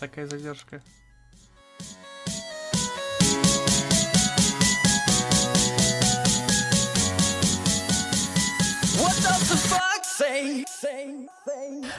[0.00, 0.82] такая задержка.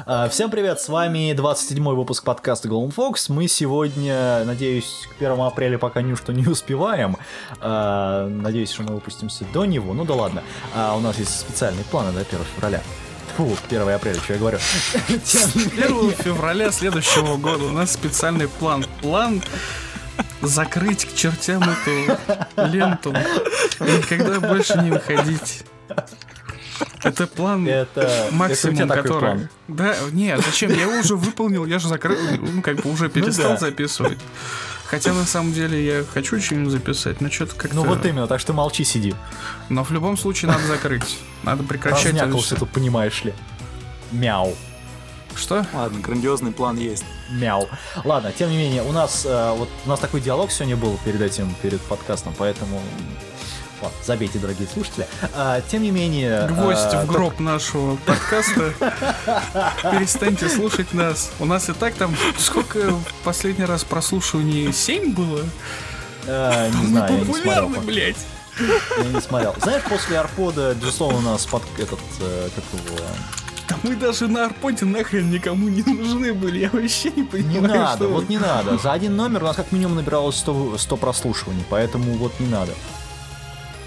[0.05, 3.25] А, Всем привет, с вами 27-й выпуск подкаста Golden Fox.
[3.29, 7.17] Мы сегодня, надеюсь, к 1 апреля пока ни что не успеваем.
[7.59, 9.93] А, Надеюсь, что мы выпустимся до него.
[9.93, 10.43] Ну да ладно.
[10.75, 12.81] А, У нас есть специальные планы до 1 февраля.
[13.41, 14.59] Фу, 1 апреля, что я говорю.
[15.23, 18.85] Тем не 1 февраля следующего года у нас специальный план.
[19.01, 19.41] План
[20.43, 22.19] закрыть к чертям эту
[22.67, 23.15] ленту.
[23.79, 25.63] И никогда больше не выходить.
[27.03, 29.19] Это план Это это максимум, такой который...
[29.19, 29.49] план.
[29.67, 30.71] Да, нет, зачем?
[30.71, 33.57] Я его уже выполнил, я же закрыл, ну, как бы уже перестал да.
[33.57, 34.19] записывать.
[34.91, 37.77] Хотя на самом деле я хочу что-нибудь записать, но что-то как-то...
[37.77, 39.15] Ну вот именно, так что молчи, сиди.
[39.69, 41.17] Но в любом случае надо закрыть.
[41.43, 43.33] Надо прекращать Разнякался тут, понимаешь ли.
[44.11, 44.53] Мяу.
[45.33, 45.65] Что?
[45.71, 47.05] Ладно, грандиозный план есть.
[47.29, 47.69] Мяу.
[48.03, 51.21] Ладно, тем не менее, у нас э, вот у нас такой диалог сегодня был перед
[51.21, 52.81] этим, перед подкастом, поэтому
[53.81, 55.07] ладно, забейте, дорогие слушатели.
[55.33, 56.47] А, тем не менее...
[56.47, 58.73] Гвоздь э, в гроб нашего подкаста.
[59.91, 61.31] Перестаньте слушать нас.
[61.39, 62.93] У нас и так там сколько
[63.23, 64.71] последний раз прослушиваний?
[64.71, 65.41] 7 было?
[66.27, 67.69] э, не знаю, я не смотрел.
[67.81, 68.17] блядь.
[68.97, 69.55] Я не смотрел.
[69.61, 72.97] Знаешь, после Арпода, безусловно, у нас под этот, э, как его,
[73.67, 76.59] Да мы даже на Арпоте нахрен никому не нужны были.
[76.59, 78.77] Я вообще не понимаю, Не надо, что вот не надо.
[78.77, 82.73] За один номер у нас как минимум набиралось 100, 100 прослушиваний, поэтому вот не надо.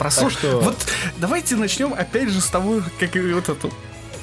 [0.05, 0.77] Прослуш- Так что- Вот
[1.19, 3.71] давайте начнем опять же с того, как и вот это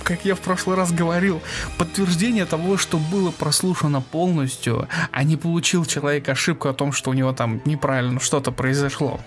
[0.04, 1.42] как я в прошлый раз говорил,
[1.78, 7.14] подтверждение того, что было прослушано полностью, а не получил человек ошибку о том, что у
[7.14, 9.20] него там неправильно что-то произошло.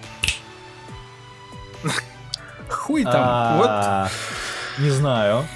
[2.69, 4.09] Хуй там, А,
[4.79, 5.47] Не знаю.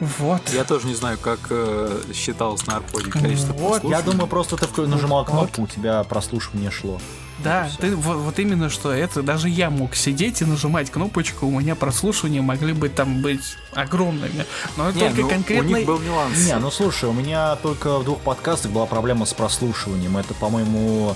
[0.00, 0.50] вот, вот.
[0.52, 4.86] Я тоже не знаю, как э, считалось на арподе количество Вот, Я думаю, просто ты
[4.86, 5.30] нажимал Вот.
[5.30, 7.00] кнопку, у тебя прослушивание шло.
[7.44, 11.60] Да, ты, вот, вот именно что это, даже я мог сидеть и нажимать кнопочку, у
[11.60, 14.46] меня прослушивания могли бы там быть огромными,
[14.76, 15.64] но Не, только ну, конкретно...
[15.64, 16.46] у них был нюанс.
[16.46, 20.16] Не, ну слушай, у меня только в двух подкастах была проблема с прослушиванием.
[20.16, 21.14] Это, по-моему,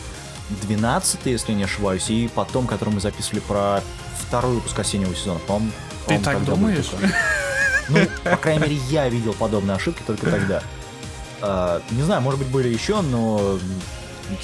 [0.62, 3.82] 12 если не ошибаюсь, и потом, который мы записывали про
[4.18, 5.38] второй выпуск осеннего сезона.
[5.40, 5.72] По-моему,
[6.06, 6.90] Ты по-моему, так думаешь?
[7.88, 10.62] Ну, по крайней мере, я видел подобные ошибки только тогда.
[11.40, 13.58] А, Не знаю, может быть, были еще, но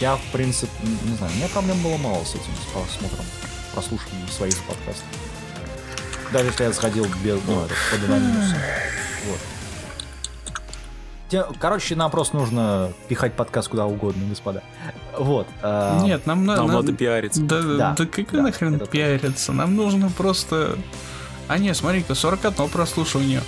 [0.01, 0.73] я, в принципе,
[1.05, 3.25] не знаю, у меня проблем было мало с этим, с просмотром,
[3.75, 5.05] прослушиванием своих подкастов.
[6.33, 8.59] Даже если я заходил без, ну, это, под анонимусом.
[9.29, 9.39] Вот.
[11.59, 14.63] Короче, нам просто нужно пихать подкаст куда угодно, господа.
[15.19, 15.47] Вот.
[15.63, 17.41] а, Нет, нам, на- Нам нам- надо пиариться.
[17.43, 19.53] Да, да, Да, как да, нахрен пиариться?
[19.53, 20.77] Нам нужно просто...
[21.49, 23.43] А не, смотри-ка, 41 прослушивание.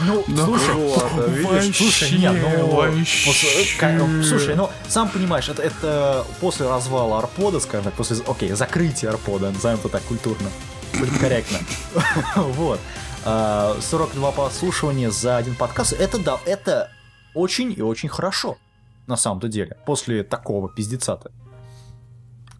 [0.00, 3.26] Ну, Да слушай, вот, а видишь, слушай, не, ну, вообще.
[3.26, 3.36] вот,
[3.80, 9.10] э, слушай, ну, сам понимаешь, это, это после развала Арпода, скажем так, после, окей, закрытия
[9.10, 10.48] Арпода, назовем это так культурно,
[10.92, 11.58] политкорректно.
[12.36, 12.80] Вот.
[13.24, 16.90] А, 42 прослушивания за один подкаст, это да, это
[17.34, 18.58] очень и очень хорошо,
[19.06, 21.30] на самом-то деле, после такого пиздеца-то.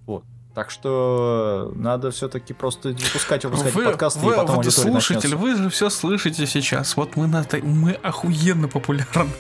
[0.07, 0.25] Вот.
[0.55, 5.37] Так что надо все-таки просто выпускать, выпускать Вы, подкасты, вы- и потом аудитория слушатель, начнется.
[5.37, 6.97] вы же все слышите сейчас.
[6.97, 9.33] Вот мы, на, та- мы охуенно популярны.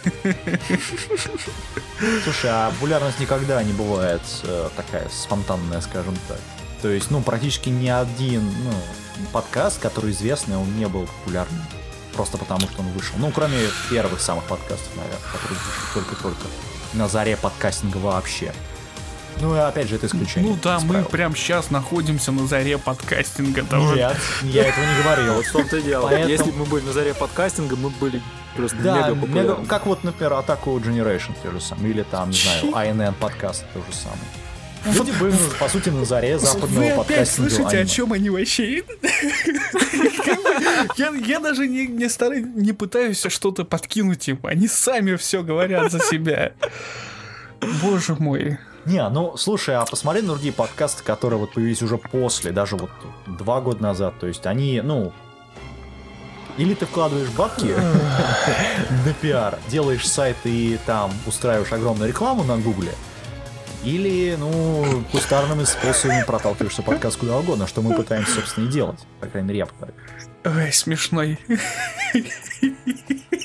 [2.25, 6.41] Слушай, а популярность никогда не бывает э, такая спонтанная, скажем так.
[6.83, 8.73] То есть, ну, практически ни один ну,
[9.33, 11.63] подкаст, который известный, он не был популярным.
[12.13, 13.15] Просто потому, что он вышел.
[13.19, 13.59] Ну, кроме
[13.89, 16.47] первых самых подкастов, наверное, которые вышли только-только.
[16.93, 18.53] На заре подкастинга вообще.
[19.41, 20.51] Ну, и опять же, это исключение.
[20.53, 23.65] Ну да, мы прям сейчас находимся на заре подкастинга.
[23.71, 23.97] вот.
[23.97, 25.35] Нет, я этого не говорил.
[25.35, 26.03] Вот в том-то и дело.
[26.09, 28.23] Поэтому- Если бы мы были на заре подкастинга, мы были
[28.57, 29.67] просто Да, мега мега- популярны.
[29.67, 33.81] как вот, например, Атаку Generation те же самые, или там, не знаю, ANN подкаст то
[33.81, 34.21] же самое.
[34.97, 38.83] Люди были, по сути, на заре западного Вы опять слышите, о чем они вообще?
[40.99, 44.39] Я, я даже не, не, стараюсь, не пытаюсь что-то подкинуть им.
[44.43, 46.53] Они сами все говорят за себя.
[47.83, 48.59] Боже мой.
[48.87, 52.91] Не, ну слушай, а посмотри на другие подкасты, которые вот появились уже после, даже вот
[53.27, 54.15] два года назад.
[54.21, 55.13] То есть они, ну,
[56.59, 57.75] или ты вкладываешь бабки
[59.07, 62.93] на пиар, делаешь сайт и там устраиваешь огромную рекламу на гугле,
[63.85, 68.99] или, ну, кустарными способами проталкиваешься подкаст куда угодно, что мы пытаемся, собственно, и делать.
[69.21, 69.95] По крайней мере, я пытаюсь.
[70.45, 71.39] Ой, смешной.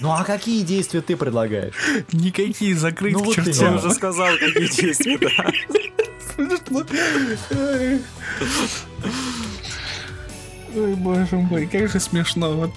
[0.01, 1.73] Ну а какие действия ты предлагаешь?
[2.13, 3.75] Никакие закрыть Ну к вот Я чертям.
[3.75, 5.51] уже сказал, какие действия, да.
[10.75, 12.53] Ой, боже мой, как же смешно.
[12.53, 12.71] Вот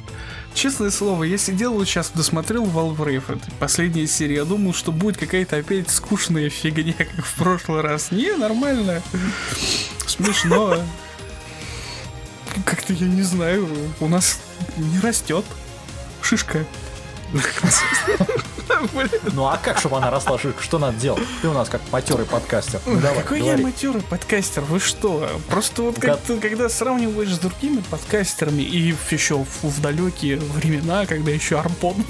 [0.54, 5.18] честное слово, я сидел вот сейчас, досмотрел Valve это последняя серия, я думал, что будет
[5.18, 8.10] какая-то опять скучная фигня, как в прошлый раз.
[8.10, 9.02] Не, нормально.
[10.06, 10.78] Смешно.
[12.64, 13.68] Как-то я не знаю,
[14.00, 14.38] у нас
[14.76, 15.44] не растет
[16.22, 16.64] шишка.
[19.32, 20.38] Ну а как, чтобы она росла?
[20.38, 21.22] Что что надо делать?
[21.40, 22.80] Ты у нас как матерый подкастер.
[22.86, 25.28] Ну, давай, Какой я матерый подкастер, вы что?
[25.48, 26.08] Просто вот Да.
[26.14, 32.04] как-то, когда сравниваешь с другими подкастерами и еще в, в далекие времена, когда еще арпон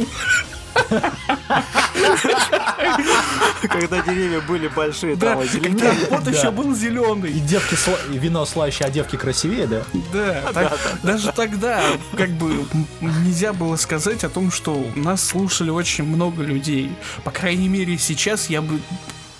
[3.68, 5.90] Когда деревья были большие, Да, трава когда зеленее.
[5.90, 6.30] арпон Да.
[6.30, 7.32] еще был И зеленый.
[7.32, 9.82] девки сла- и вино слаще, а девки красивее, да?
[10.12, 11.82] Да, так- даже тогда
[12.16, 12.66] как бы
[13.00, 16.92] нельзя было сказать о том, что нас слушали очень много людей.
[17.24, 18.80] По крайней мере, сейчас я бы...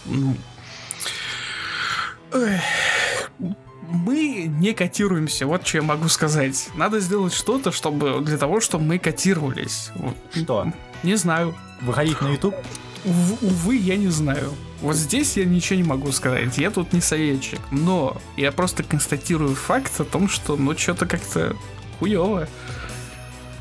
[0.07, 0.37] ну,
[3.89, 6.69] мы не котируемся, вот что я могу сказать.
[6.75, 9.91] Надо сделать что-то, чтобы для того, чтобы мы котировались.
[10.35, 10.73] Что?
[11.03, 11.55] Не знаю.
[11.81, 12.55] Выходить на YouTube?
[13.05, 14.53] Ув- увы, я не знаю.
[14.81, 16.57] Вот здесь я ничего не могу сказать.
[16.59, 17.59] Я тут не советчик.
[17.71, 21.57] Но я просто констатирую факт о том, что ну что-то как-то
[21.99, 22.49] хуево.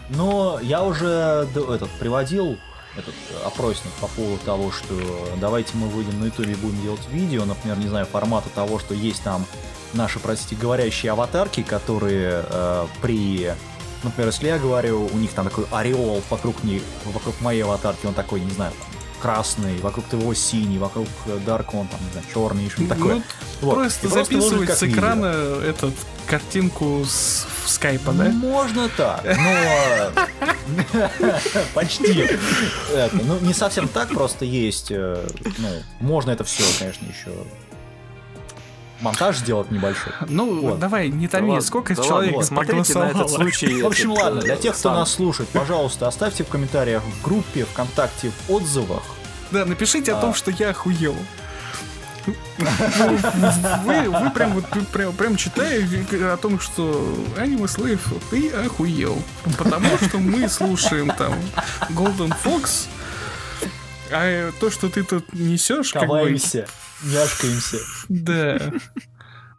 [0.10, 2.58] Но я уже этот приводил
[2.96, 4.96] этот э, опросник по поводу того, что
[5.38, 8.94] давайте мы выйдем на YouTube и будем делать видео, например, не знаю, формата того, что
[8.94, 9.46] есть там
[9.94, 13.54] наши, простите, говорящие аватарки, которые э, при...
[14.04, 18.16] Например, если я говорю, у них там такой ореол вокруг, них, вокруг моей аватарки, он
[18.16, 18.74] такой, не знаю,
[19.22, 23.16] красный, вокруг твоего синий, вокруг э, Дарк он там, не знаю, черный, что-то такое.
[23.16, 23.24] Ну,
[23.62, 23.76] Вот.
[23.76, 24.98] Просто записывать как с видео.
[24.98, 25.26] экрана
[25.64, 25.94] этот
[26.28, 28.30] картинку с скайпа, да?
[28.30, 31.00] Можно так, но
[31.74, 32.28] почти.
[32.94, 34.88] Это, ну, не совсем так, просто есть.
[34.92, 35.28] э,
[35.58, 35.68] Ну,
[36.00, 37.32] можно это все, конечно, еще
[39.02, 40.14] монтаж сделать небольшой.
[40.28, 40.80] Ну, Вот.
[40.80, 43.82] давай, не Да томи, ладно, сколько да человек ладно, смотрите на этот случай.
[43.82, 44.96] В общем, этот, ладно, э, для тех, кто сам.
[44.96, 49.04] нас слушает, пожалуйста, оставьте в комментариях в группе, ВКонтакте, в отзывах.
[49.52, 50.22] Да, напишите о А.
[50.22, 51.16] том, что я охуел.
[53.84, 59.22] Вы, вы прям вот прям, прям читаете о том, что Аниме Слейв, ты охуел.
[59.58, 61.34] Потому что мы слушаем там
[61.90, 62.88] Golden Fox,
[64.12, 66.38] а то, что ты тут несешь, как бы,
[67.04, 67.78] Няшкаемся.
[68.10, 68.72] да.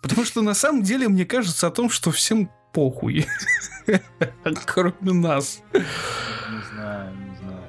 [0.00, 3.26] Потому что на самом деле мне кажется о том, что всем похуй.
[4.66, 5.60] Кроме нас.
[5.72, 5.80] Не
[6.74, 7.62] знаю, не знаю.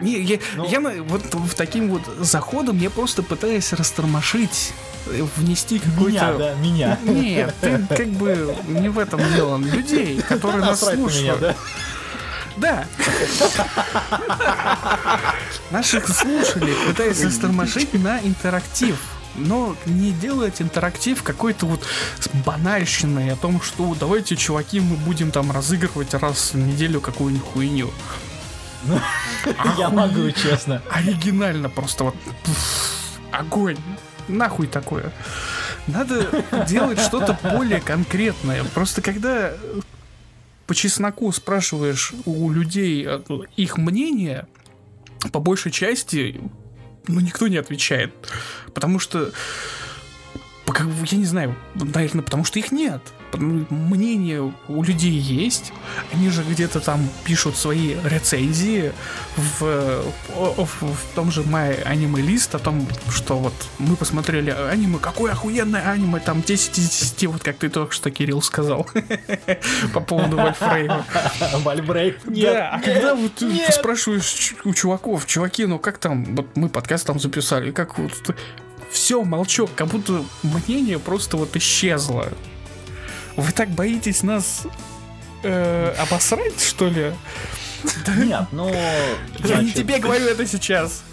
[0.00, 4.72] Не, я, Ну- я вот в таким вот заходом я просто пытаюсь растормошить,
[5.06, 6.38] э, внести Меня, какой-то...
[6.38, 6.98] да, меня.
[7.04, 9.56] Нет, ты как бы не в этом дело.
[9.58, 11.40] Людей, которые нас на меня, слушают.
[11.40, 11.56] да?
[12.60, 12.86] Да.
[15.70, 18.96] Наших слушателей пытаюсь растормошить на интерактив.
[19.34, 21.86] Но не делать интерактив какой-то вот
[22.44, 27.90] банальщиной о том, что давайте, чуваки, мы будем там разыгрывать раз в неделю какую-нибудь хуйню.
[29.76, 30.82] Я могу, честно.
[30.90, 32.16] оригинально просто вот
[33.30, 33.78] огонь.
[34.28, 35.12] Нахуй такое.
[35.86, 38.64] Надо делать что-то более конкретное.
[38.64, 39.52] Просто когда
[40.68, 43.20] по чесноку спрашиваешь у людей э,
[43.56, 44.46] их мнение,
[45.32, 46.38] по большей части,
[47.06, 48.12] ну, никто не отвечает.
[48.74, 49.32] Потому что,
[50.66, 53.00] я не знаю, наверное, потому что их нет.
[53.36, 55.72] Мнение у людей есть,
[56.12, 58.92] они же где-то там пишут свои рецензии
[59.36, 64.98] в, в, в том же My Anime List о том, что вот мы посмотрели аниме,
[64.98, 68.86] какое охуенное аниме, там 10 из 10, вот как ты только что, Кирилл, сказал
[69.94, 71.04] по поводу Вольфрейма.
[71.64, 72.18] Вальбрейк.
[72.26, 77.06] Да, а когда вот ты спрашиваешь у чуваков, чуваки, ну как там, вот мы подкаст
[77.06, 78.12] там записали, как вот
[78.90, 82.28] все, молчок, как будто мнение просто вот исчезло.
[83.38, 84.66] Вы так боитесь нас
[85.44, 87.14] э, обосрать, что ли?
[88.16, 88.68] Нет, ну...
[89.44, 91.04] Я не тебе говорю это сейчас.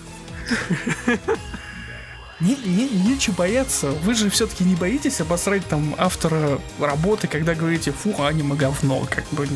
[2.39, 3.91] Не, не, нечего бояться.
[3.91, 9.25] Вы же все-таки не боитесь обосрать там автора работы, когда говорите, фу, аниме говно, как
[9.29, 9.48] бы.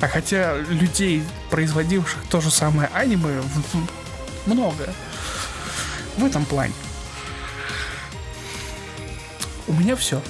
[0.00, 3.40] А хотя людей, производивших то же самое аниме,
[4.46, 4.92] много.
[6.16, 6.74] В этом плане.
[9.68, 10.20] У меня все.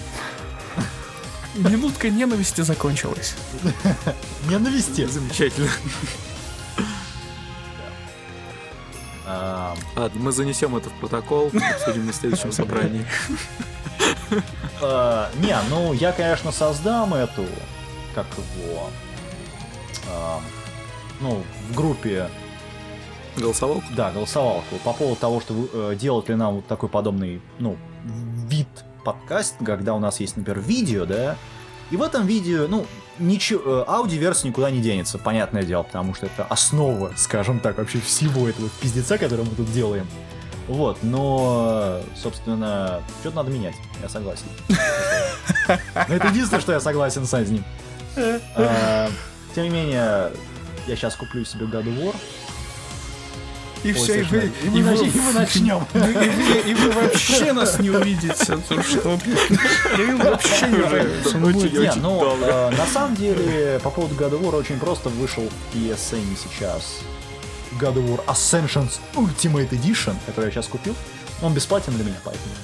[1.55, 3.35] Минутка ненависти закончилась.
[4.49, 5.07] Ненависти.
[5.07, 5.69] Замечательно.
[9.27, 13.07] А, Ладно, мы занесем это в протокол, обсудим на следующем собрании.
[14.83, 17.47] а, Не, ну я, конечно, создам эту,
[18.15, 18.91] как его,
[21.21, 22.29] ну, в группе,
[23.37, 23.85] Голосовалку?
[23.97, 27.77] да, голосовалку по поводу того, что э, делать ли нам вот такой подобный, ну,
[28.49, 28.69] вид
[29.05, 31.37] подкаст, когда у нас есть, например, видео, да,
[31.91, 32.87] и в этом видео, ну,
[33.19, 38.01] ничего, э, аудиоверсия никуда не денется, понятное дело, потому что это основа, скажем так, вообще
[38.01, 40.07] всего этого пиздеца, который мы тут делаем.
[40.67, 44.47] Вот, но, собственно, что-то надо менять, я согласен.
[46.09, 47.63] Но это единственное, что я согласен с ним.
[48.57, 49.11] А,
[49.55, 50.33] Тем не менее,
[50.87, 52.17] я сейчас куплю себе God of War.
[53.85, 55.87] И все, и вы, И мы вы- и мы начнем.
[55.95, 58.35] И вы, вообще нас не увидите,
[58.69, 59.11] то что
[60.17, 65.11] вообще не Не, ну, э, на самом деле, по поводу God of War очень просто
[65.11, 65.43] вышел
[65.75, 67.01] PSN сейчас
[67.81, 70.95] God of War Ascensions Ultimate Edition, который я сейчас купил.
[71.43, 72.55] Он бесплатен для меня, поэтому...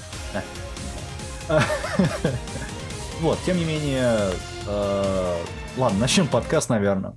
[3.20, 4.30] Вот, тем не менее...
[4.66, 5.36] э,
[5.76, 7.12] Ладно, начнем подкаст, наверное.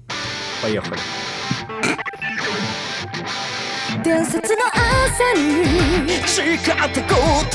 [0.62, 1.00] Поехали.
[4.04, 7.04] 伝説の朝に誓った言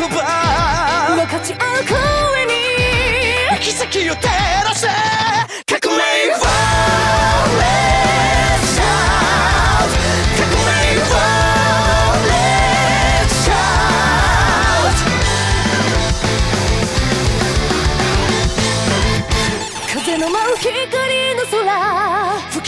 [0.09, 1.15] 葉。
[1.15, 2.53] 分かち合う声に。
[3.53, 4.29] 行き先を照
[4.65, 4.89] らせ
[5.81, 6.03] 革命
[6.33, 6.68] は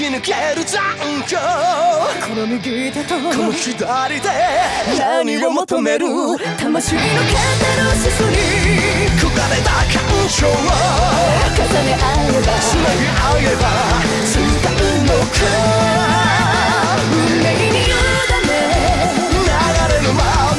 [0.00, 0.80] き抜ける残
[1.26, 1.36] 響。
[2.26, 4.30] この右手とこの左で
[4.98, 6.06] 何を求める？
[6.58, 8.34] 魂のカタロシスに
[9.20, 10.50] 焦がれた感情を。
[11.52, 12.48] 重ね合えば。
[12.60, 13.62] つなぎ合えば。
[14.24, 15.36] 伝うのか
[17.12, 17.92] 運命に委
[18.48, 18.50] ね。
[19.28, 19.52] 流
[19.92, 20.49] れのまま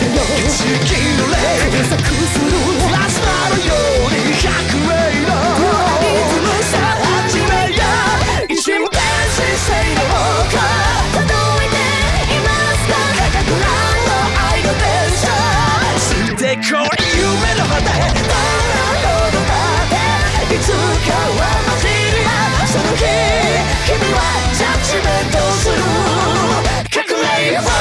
[0.00, 1.36] せよ地域の霊
[1.84, 4.48] 錯するプラズマのように百
[4.80, 4.96] 名
[5.28, 5.36] の
[6.64, 7.44] さあ始め
[7.76, 7.84] や
[8.48, 8.96] 一無天
[9.28, 10.56] 使性の方
[11.12, 11.28] 届
[11.60, 11.76] いて
[12.32, 13.68] いますか価格欄
[14.08, 14.16] の
[14.48, 14.88] 愛の電
[15.20, 15.28] 車
[16.00, 17.92] ついてこい夢の果て
[18.24, 19.52] どのどま
[19.92, 23.04] でいつかは混じり合うその日
[23.84, 24.18] 君は
[24.56, 25.76] ジャッジメントする
[26.88, 27.79] 革命は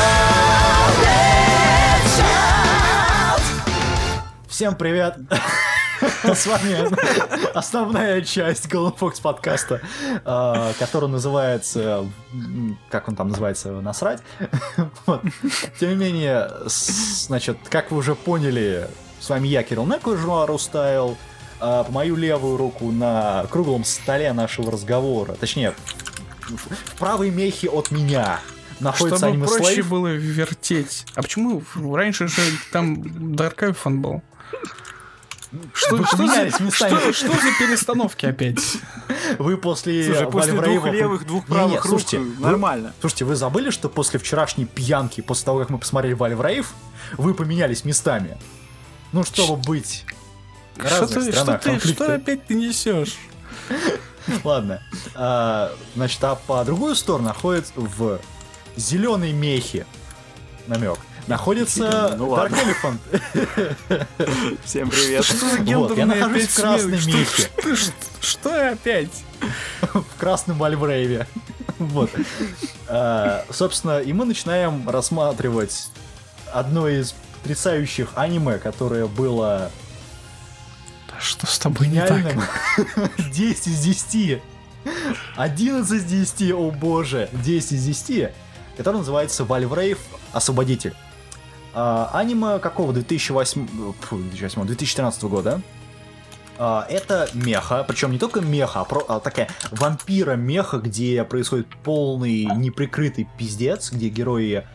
[4.59, 5.15] Всем привет!
[6.23, 6.93] С вами
[7.55, 12.05] основная часть Golden Fox подкаста, э, который называется...
[12.89, 13.71] Как он там называется?
[13.79, 14.21] Насрать?
[15.05, 15.21] Вот.
[15.79, 18.89] Тем не менее, значит, как вы уже поняли,
[19.21, 21.15] с вами я, Кирилл Неко, журнал Рустайл.
[21.61, 25.73] А По мою левую руку на круглом столе нашего разговора, точнее,
[26.49, 28.41] в правой мехе от меня
[28.81, 29.87] находится Чтобы проще Slave.
[29.87, 31.05] было вертеть.
[31.15, 31.63] А почему
[31.95, 32.41] раньше же
[32.73, 34.21] там Даркай фан был?
[35.73, 36.99] Что, Вы что, за, поменялись местами.
[36.99, 38.59] что, что за перестановки опять?
[39.39, 42.93] Вы после Слушай, после двух левых, двух правых рук слушайте, вы- нормально.
[42.99, 46.67] Слушайте, вы забыли, что после вчерашней пьянки, после того, как мы посмотрели Rave,
[47.17, 48.37] вы поменялись местами?
[49.11, 50.05] Ну, чтобы быть
[50.75, 53.17] в Что ты, что, ты, что опять ты несешь?
[54.43, 54.83] Ладно.
[55.15, 58.19] А, значит, а по другую сторону находится в
[58.75, 59.87] зеленой мехе,
[60.67, 60.99] намек,
[61.29, 62.57] находится Ну Dark ладно.
[62.57, 64.57] Elephant.
[64.65, 65.23] Всем привет.
[65.23, 67.17] Что за Вот, гендерный я нахожусь в красной смех?
[67.65, 67.91] мехе.
[68.19, 69.23] Что, опять?
[69.93, 71.25] в красном вальврейве.
[71.77, 72.11] Вот.
[72.89, 75.87] А, Собственно, и мы начинаем рассматривать
[76.51, 79.71] одно из потрясающих аниме, которое было
[81.21, 82.17] что с тобой не так?
[82.17, 82.43] гениальным.
[83.31, 84.41] 10 из 10.
[85.37, 87.29] 11 из 10, о боже.
[87.31, 88.29] 10 из 10.
[88.75, 89.99] Который называется Valve Rave
[90.33, 90.93] Освободитель.
[91.81, 92.91] А, аниме какого?
[92.91, 93.93] 2008...
[94.01, 95.61] фу, 2008 2013 года.
[96.57, 102.49] А, это меха, причем не только меха, а, про- а такая вампира-меха, где происходит полный
[102.53, 104.67] неприкрытый пиздец, где герои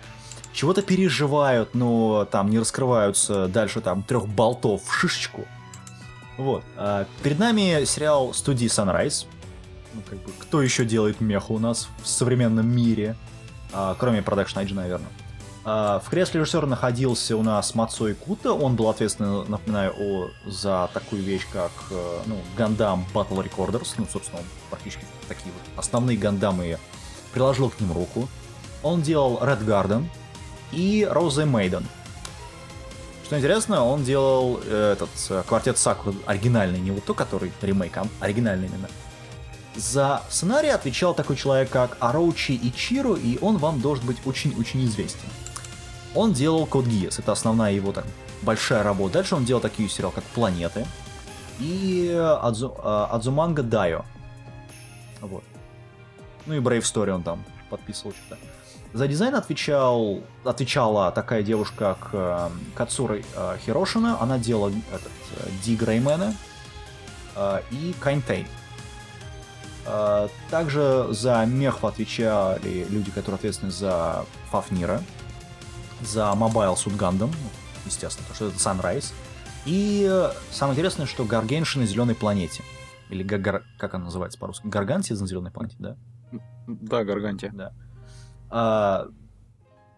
[0.54, 5.44] чего-то переживают, но там не раскрываются дальше там трех болтов в шишечку.
[6.38, 6.64] Вот.
[6.78, 9.26] А, перед нами сериал студии Sunrise.
[9.92, 13.14] Ну, как бы, кто еще делает меху у нас в современном мире?
[13.74, 15.10] А, кроме Production IG, наверное.
[15.66, 18.52] А, в кресле режиссера находился у нас Мацой Кута.
[18.52, 23.94] Он был ответственный, напоминаю, о, за такую вещь, как э, ну, Гандам Battle Recorders.
[23.96, 26.78] Ну, собственно, он практически такие вот основные гандамы
[27.32, 28.28] приложил к ним руку.
[28.82, 30.04] Он делал Red Garden
[30.70, 31.84] и Rose Maiden.
[33.24, 37.96] Что интересно, он делал э, этот э, квартет Саку оригинальный, не вот то, который ремейк,
[37.96, 38.88] а оригинальный именно.
[39.76, 45.28] За сценарий отвечал такой человек, как Ароучи Ичиро, и он вам должен быть очень-очень известен.
[46.14, 48.04] Он делал Код Гиас, это основная его так,
[48.42, 49.14] большая работа.
[49.14, 50.86] Дальше он делал такие сериалы, как Планеты
[51.58, 52.10] и
[52.42, 54.04] Адзу, э, Адзуманга Дайо.
[55.20, 55.44] Вот.
[56.46, 58.40] Ну и Brave Story он там подписывал что-то.
[58.92, 64.20] За дизайн отвечал, отвечала такая девушка, как э, Кацура э, Хирошина.
[64.20, 66.34] Она делала этот, э, Ди Греймена
[67.34, 68.46] э, и Кайнтейн.
[69.86, 75.02] Э, также за мехов отвечали люди, которые ответственны за Фафнира,
[76.06, 77.50] за Mobile Suit Gundam, ну,
[77.86, 79.12] естественно, потому что это Sunrise.
[79.66, 82.62] И э, самое интересное, что Гаргенши на Зеленой планете.
[83.10, 83.64] Или Гагар...
[83.78, 84.66] как она называется по-русски?
[84.66, 85.96] Гаргантия на Зеленой планете, да?
[86.66, 87.50] Да, Гаргантия.
[87.52, 87.72] Да.
[88.50, 89.08] А,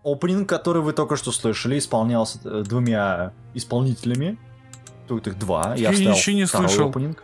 [0.05, 4.39] Опенинг, который вы только что слышали, исполнялся э, двумя исполнителями.
[5.09, 5.75] Тут их два.
[5.77, 6.91] Я Я еще не второй слышал.
[6.91, 7.23] опенинг.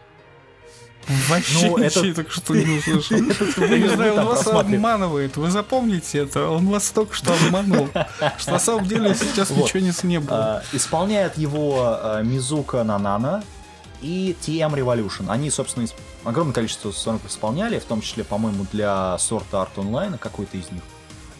[1.28, 3.16] Вообще Ну, это- только что не услышал.
[3.68, 5.37] Я не знаю, он вас обманывает.
[5.37, 6.49] Вы запомните это.
[6.49, 7.88] Он вас только что обманул.
[8.38, 10.37] Что на самом деле сейчас ничего не, не было.
[10.38, 13.42] А, Исполняет его а, Мизука Нанана
[14.00, 15.26] и TM Revolution.
[15.28, 15.87] Они, собственно,
[16.25, 20.82] огромное количество саундов исполняли, в том числе, по-моему, для Sword Art Online, какой-то из них.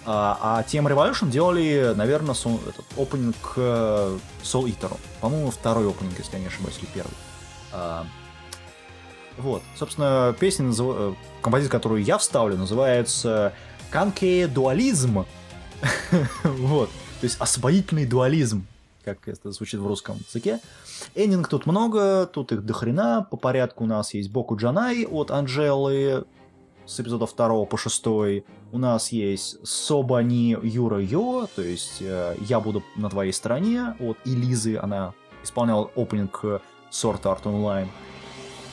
[0.05, 4.97] А, а TM Revolution делали, наверное, сон- этот опенинг к э, Soul Eater.
[5.21, 7.15] По-моему, второй опенинг, если я не ошибаюсь, или первый.
[9.39, 13.53] Вот, собственно, песня, назыв- э, композиция, которую я вставлю, называется
[13.91, 15.25] Канке Дуализм.
[16.45, 16.89] Вот,
[17.21, 18.67] то есть освоительный дуализм,
[19.05, 20.61] как это звучит в русском языке.
[21.15, 23.27] Эннинг тут много, тут их дохрена.
[23.31, 26.25] По порядку у нас есть Боку Джанай от Анжелы
[26.87, 28.07] с эпизода 2 по 6.
[28.07, 34.17] У нас есть Собани Юра Йо, то есть э, Я буду на твоей стороне от
[34.25, 34.79] Элизы.
[34.79, 36.45] Она исполняла опенинг
[36.93, 37.89] Sword Art Online,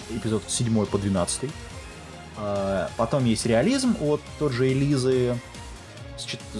[0.09, 1.49] эпизод 7 по 12.
[2.37, 5.37] А, Потом есть Реализм от тот же Элизы,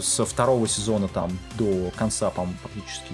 [0.02, 3.14] со второго сезона там до конца, по практически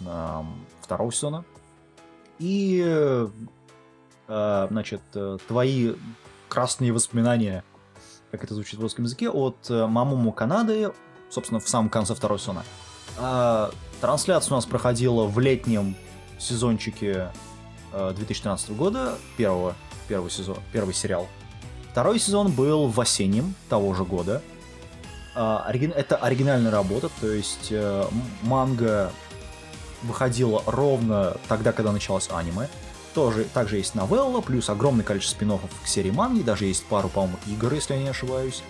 [0.00, 0.42] э,
[0.80, 1.44] второго сезона.
[2.38, 3.28] И, э,
[4.28, 5.94] э, значит, э, твои
[6.48, 7.64] красные воспоминания,
[8.30, 10.92] как это звучит в русском языке, от Мамуму Канады,
[11.30, 12.62] собственно, в самом конце второго сезона.
[13.18, 15.96] А, трансляция у нас проходила в летнем
[16.38, 17.30] сезончике
[18.14, 19.74] 2013 года, первого,
[20.08, 21.26] первый сезон, первый сериал.
[21.92, 24.42] Второй сезон был в осеннем того же года.
[25.34, 28.04] Оригин- Это оригинальная работа, то есть э,
[28.42, 29.12] манга
[30.02, 32.68] выходила ровно тогда, когда началось аниме.
[33.14, 37.38] Тоже, также есть новелла, плюс огромное количество спин к серии манги, даже есть пару, по-моему,
[37.46, 38.62] игр, если я не ошибаюсь.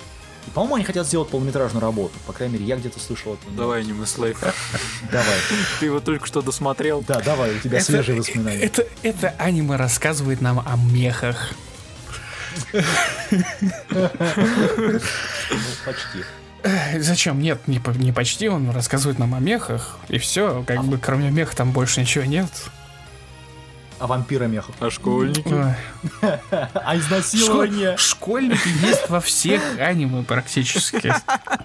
[0.47, 2.15] И, по-моему, они хотят сделать полнометражную работу.
[2.27, 3.51] По крайней мере, я где-то слышал это.
[3.51, 4.41] Давай, аниме слейф.
[5.13, 5.37] Давай.
[5.81, 7.03] Ты его только что досмотрел.
[7.07, 8.61] Да, давай, у тебя свежие воспоминания.
[8.61, 11.53] Это, это аниме рассказывает нам о мехах.
[12.73, 12.81] Ну,
[15.85, 16.25] почти.
[16.99, 17.41] Зачем?
[17.41, 18.49] Нет, не, не почти.
[18.49, 19.99] Он рассказывает нам о мехах.
[20.09, 20.65] И все.
[20.67, 22.51] Как бы кроме меха там больше ничего нет.
[23.99, 24.75] А вампира мехов.
[24.81, 25.55] А школьники?
[26.75, 27.95] А изнасилование.
[27.95, 31.13] Шко- Школьники есть во всех аниме практически.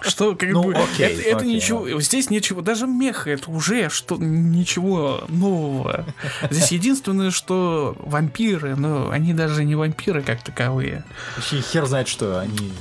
[0.01, 5.23] Что, как Ну, бы, окей, это, ничего, здесь ничего, даже меха, это уже что, ничего
[5.27, 6.05] нового.
[6.49, 11.03] Здесь единственное, что вампиры, но они даже не вампиры как таковые.
[11.35, 12.71] Вообще хер знает, что они...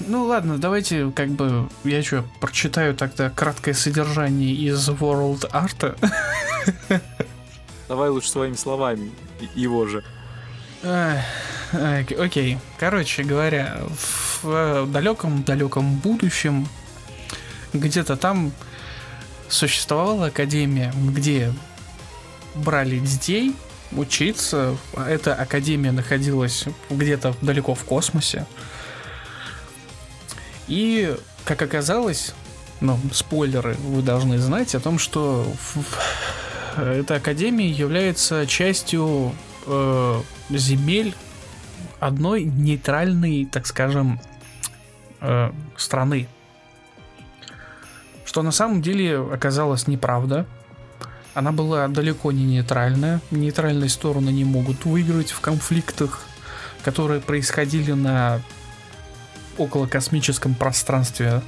[0.00, 5.96] Ну ладно, давайте как бы, я что, прочитаю тогда краткое содержание из World Art.
[7.88, 9.10] Давай лучше своими словами.
[9.54, 10.04] Его же.
[11.72, 12.58] Окей.
[12.78, 13.78] Короче говоря,
[14.42, 16.68] в далеком-далеком будущем
[17.72, 18.52] где-то там
[19.48, 21.52] существовала академия, где
[22.54, 23.54] брали детей
[23.92, 24.76] учиться.
[24.96, 28.46] Эта академия находилась где-то далеко в космосе.
[30.66, 32.34] И, как оказалось,
[32.80, 35.50] ну, спойлеры вы должны знать о том, что
[36.82, 39.32] эта академия является частью
[39.66, 41.14] э, земель
[42.00, 44.20] одной нейтральной, так скажем,
[45.20, 46.28] э, страны.
[48.24, 50.46] Что на самом деле оказалось неправда.
[51.34, 53.20] Она была далеко не нейтральная.
[53.30, 56.22] Нейтральные стороны не могут выиграть в конфликтах,
[56.82, 58.40] которые происходили на
[59.58, 61.42] околокосмическом пространстве.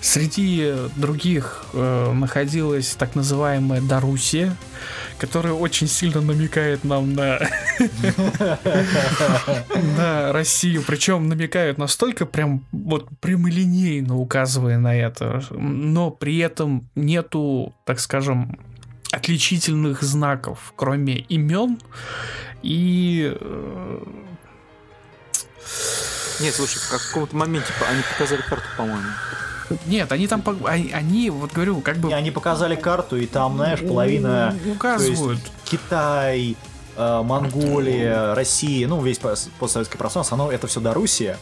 [0.00, 4.56] Среди других э, находилась так называемая Дарусия,
[5.18, 7.40] которая очень сильно намекает нам на
[9.96, 17.74] на Россию, причем намекают настолько прям вот прямолинейно указывая на это, но при этом нету,
[17.84, 18.58] так скажем,
[19.10, 21.80] отличительных знаков, кроме имен
[22.62, 23.98] и э,
[26.40, 29.08] Нет, слушай, в каком-то моменте они показали карту, по-моему.
[29.86, 33.56] нет, они там они, они, вот говорю, как бы И они показали карту, и там,
[33.56, 34.56] знаешь, половина...
[34.66, 35.42] указывают.
[35.42, 36.56] то есть Китай,
[36.96, 41.38] э, Монголия, Россия, ну, весь пос- постсоветское пространство, оно, это все Дарусия.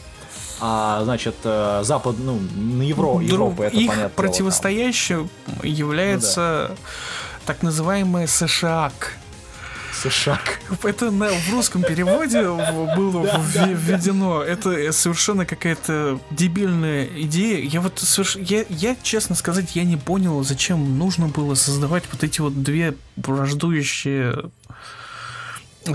[0.59, 4.09] А, значит, э, Запад, ну, на Евро, Европу, это их понятно.
[4.09, 5.29] противостоящим
[5.61, 6.75] является
[7.45, 8.91] так называемый США.
[9.97, 10.39] США.
[10.83, 14.41] Это на, в русском переводе было вве- введено.
[14.43, 17.63] Это совершенно какая-то дебильная идея.
[17.63, 22.23] Я вот соверш- я, я, честно сказать, я не понял, зачем нужно было создавать вот
[22.23, 24.49] эти вот две враждующие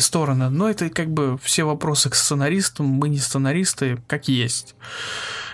[0.00, 0.48] стороны.
[0.50, 2.86] Но это как бы все вопросы к сценаристам.
[2.86, 4.74] Мы не сценаристы, как есть.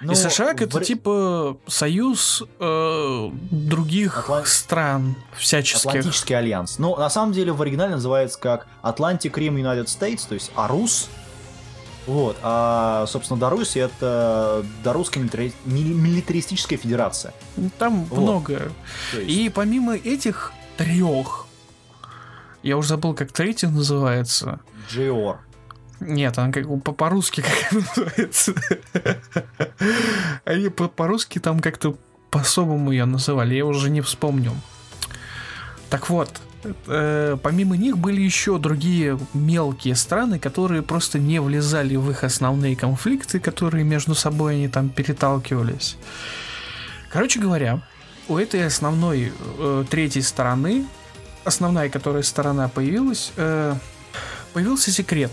[0.00, 5.86] Ну, И США это вре- типа союз э, других Атлан- стран всяческих.
[5.86, 6.78] Атлантический альянс.
[6.78, 11.08] Но на самом деле в оригинале называется как Atlantic Rim United States, то есть АРУС.
[12.06, 12.38] Вот.
[12.42, 17.34] А, собственно, Доруссия это милитари- мили- милитаристическая федерация.
[17.78, 18.18] Там Вот.
[18.20, 18.72] много.
[19.12, 21.46] Есть- И помимо этих трех,
[22.62, 24.60] я уже забыл, как третий называется.
[24.94, 25.36] GOR.
[26.00, 28.54] Нет, она как по- по-русски как называется.
[30.44, 31.96] Они по- по-русски там как-то
[32.30, 34.52] по-особому ее называли, я уже не вспомню.
[35.90, 36.30] Так вот,
[36.86, 42.76] э, помимо них были еще другие мелкие страны, которые просто не влезали в их основные
[42.76, 45.96] конфликты, которые между собой они там переталкивались.
[47.10, 47.80] Короче говоря,
[48.28, 50.84] у этой основной э, третьей стороны,
[51.48, 53.74] основная, которая сторона появилась, э,
[54.52, 55.32] появился секрет,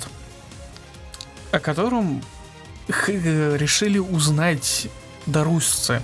[1.51, 2.23] о котором
[2.87, 4.87] э, решили узнать
[5.27, 6.01] дарусцы.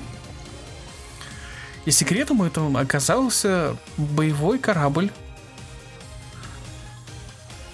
[1.86, 5.10] И секретом этому оказался боевой корабль,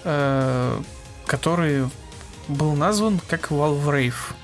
[0.04, 0.80] э,
[1.26, 1.90] который
[2.48, 4.34] был назван как Валврейв.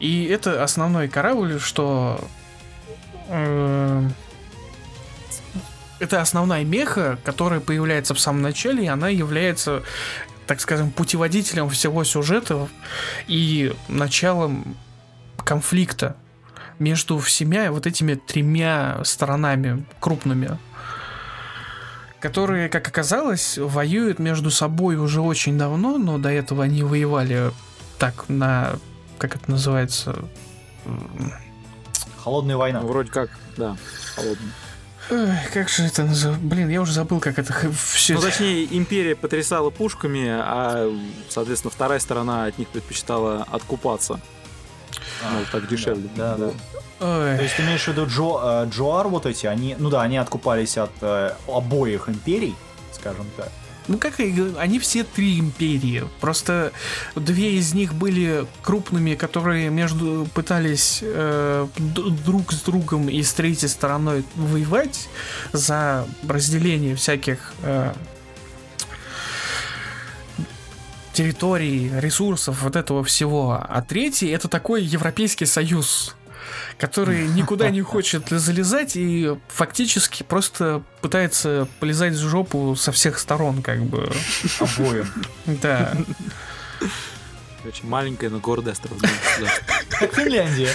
[0.00, 2.20] И это основной корабль, что
[6.02, 9.82] это основная меха, которая появляется в самом начале, и она является,
[10.46, 12.68] так скажем, путеводителем всего сюжета
[13.28, 14.76] и началом
[15.38, 16.16] конфликта
[16.78, 20.58] между всеми вот этими тремя сторонами крупными,
[22.18, 27.52] которые, как оказалось, воюют между собой уже очень давно, но до этого они воевали
[27.98, 28.74] так на,
[29.18, 30.16] как это называется,
[32.22, 32.80] Холодная война.
[32.80, 33.76] Ну, вроде как, да,
[34.14, 34.52] холодный.
[35.10, 36.46] Эх, как же это называется?
[36.46, 38.14] Блин, я уже забыл, как это все.
[38.14, 40.90] Ну, точнее, империя потрясала пушками, а,
[41.28, 44.20] соответственно, вторая сторона от них предпочитала откупаться.
[45.22, 46.08] Ну, так дешевле.
[46.16, 46.50] Да, да.
[46.98, 50.18] То есть ты имеешь в виду Джо, э, Джоар вот эти, они, ну да, они
[50.18, 52.54] откупались от э, обоих империй,
[52.92, 53.50] скажем так.
[53.88, 56.04] Ну как и они все три империи.
[56.20, 56.72] Просто
[57.16, 61.66] две из них были крупными, которые между пытались э,
[62.24, 65.08] друг с другом и с третьей стороной воевать
[65.52, 67.92] за разделение всяких э,
[71.12, 73.60] территорий, ресурсов, вот этого всего.
[73.62, 76.16] А третий это такой Европейский Союз
[76.78, 83.62] который никуда не хочет залезать и фактически просто пытается полезать в жопу со всех сторон,
[83.62, 84.10] как бы.
[84.60, 85.06] Обоим.
[85.46, 85.96] Да.
[87.62, 89.00] Короче, маленькая, но гордая страна.
[89.88, 90.70] Как Финляндия.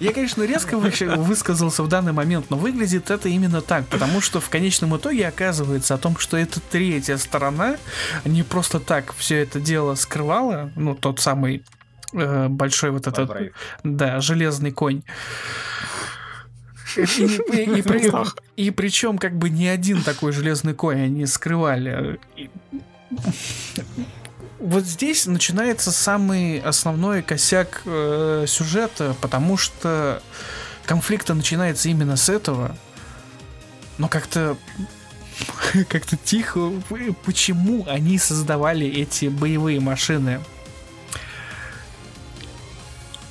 [0.00, 4.48] Я, конечно, резко высказался в данный момент, но выглядит это именно так, потому что в
[4.48, 7.76] конечном итоге оказывается о том, что эта третья сторона
[8.24, 11.62] не просто так все это дело скрывала, ну, тот самый
[12.12, 13.28] большой вот этот,
[13.84, 15.02] да, железный конь.
[16.96, 18.10] И, и- и при-
[18.56, 22.18] и причем как бы не один такой железный конь они скрывали.
[24.58, 30.22] Вот здесь начинается самый основной косяк э, сюжета, потому что
[30.84, 32.76] конфликт начинается именно с этого.
[33.98, 34.56] Но как-то
[35.88, 36.72] как-то тихо.
[37.24, 40.40] Почему они создавали эти боевые машины?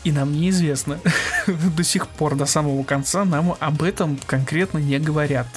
[0.04, 1.00] И нам неизвестно.
[1.48, 5.48] До сих пор, до самого конца, нам об этом конкретно не говорят.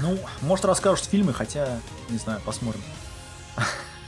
[0.00, 1.78] Ну, может расскажут в фильме, хотя,
[2.08, 2.82] не знаю, посмотрим.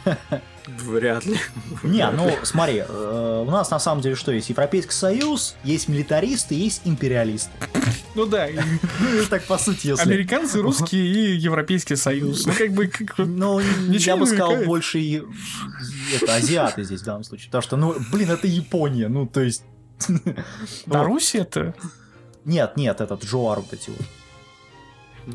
[0.66, 1.36] Вряд ли.
[1.82, 4.48] Не, ну смотри, э, у нас на самом деле что есть?
[4.48, 7.50] Европейский Союз, есть милитаристы, есть империалисты.
[8.14, 8.54] Ну да, и
[9.00, 10.02] Ну, так по сути, если...
[10.04, 12.46] американцы, русские и Европейский Союз.
[12.46, 12.86] Ну как бы...
[12.86, 14.68] как вот- Ну, Ничего я бы сказал, намекает.
[14.68, 15.22] больше и-
[16.14, 17.46] это азиаты здесь в данном случае.
[17.46, 19.64] Потому что, ну, блин, это Япония, ну, то есть...
[20.08, 20.20] Да,
[20.86, 21.06] Вот.
[21.06, 21.74] Русь это?
[22.44, 25.34] Нет, нет, этот Джоар вот эти вот.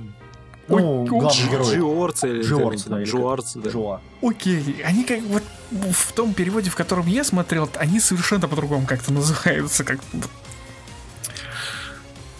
[0.69, 1.75] Ой, Ну, главный герой.
[1.75, 3.69] Джиорцы или Джиорцы, там, да, или Джуарцы, да.
[3.69, 4.01] Джоа.
[4.21, 9.13] Окей, они как вот в том переводе, в котором я смотрел, они совершенно по-другому как-то
[9.13, 9.99] называются, как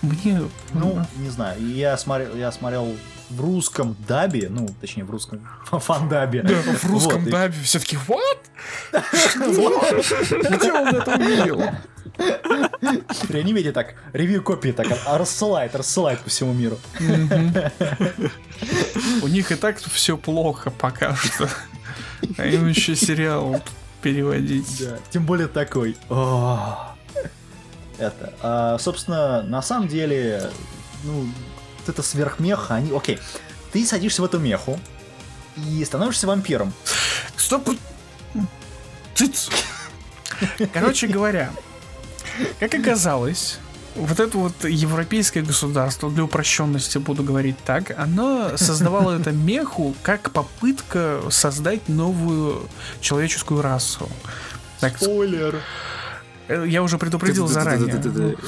[0.01, 0.41] мне
[0.73, 2.95] Ну, не знаю, я смотрел, я смотрел
[3.29, 5.41] в русском дабе, ну, точнее, в русском
[5.79, 6.43] фандабе.
[6.43, 8.39] В русском Вот, и- дабе все-таки what?
[10.57, 11.61] Где он это увидел?
[13.29, 16.77] Реанимедия так, ревью копии так а, рассылает, рассылает по всему миру.
[19.21, 21.49] У них и так все плохо пока что.
[22.37, 23.61] А им еще сериал
[24.01, 24.79] переводить.
[24.85, 25.95] Да, тем более такой.
[27.99, 30.49] Это, а, собственно, на самом деле,
[31.03, 31.27] ну,
[31.87, 33.19] вот это сверхмеха, они, окей,
[33.71, 34.79] ты садишься в эту меху
[35.55, 36.73] и становишься вампиром.
[37.35, 37.69] Стоп!
[39.15, 39.49] Цыц!
[40.73, 41.51] Короче говоря,
[42.59, 43.59] как оказалось,
[43.95, 50.31] вот это вот европейское государство, для упрощенности буду говорить так, оно создавало это меху как
[50.31, 52.67] попытка создать новую
[53.01, 54.07] человеческую расу.
[54.79, 55.59] Так, Спойлер.
[56.47, 57.95] Э, я уже предупредил заранее.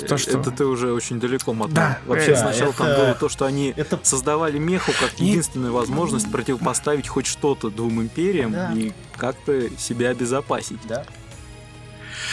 [0.08, 0.40] То, что...
[0.40, 1.74] Это ты уже очень далеко мотал.
[1.76, 5.74] Да, Вообще э, сначала там это- было то, что они это- создавали меху как единственную
[5.74, 8.72] возможность противопоставить хоть что-то двум империям Да.
[8.74, 10.80] и как-то себя обезопасить.
[10.88, 11.04] Да.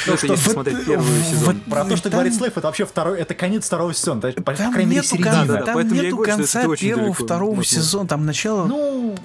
[0.06, 1.60] Ну, это что, если вот, смотреть э, первый вот сезон.
[1.60, 4.54] Про то, что Там- говорит Слейв, это вообще второй, это конец второго сезона, по, по
[4.54, 5.30] Там крайней мере, нету, середина.
[5.36, 6.76] кон- Да-да-да, там поэтому я и нету говорю, конца первого,
[7.06, 9.16] далеко второго сезона, там начало Ну,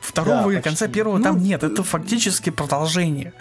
[0.00, 0.94] второго да, и конца почти.
[0.94, 1.62] первого Ну, там нет.
[1.64, 3.32] Это фактически продолжение.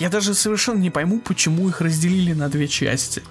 [0.00, 3.22] Я даже совершенно не пойму, почему их разделили на две части.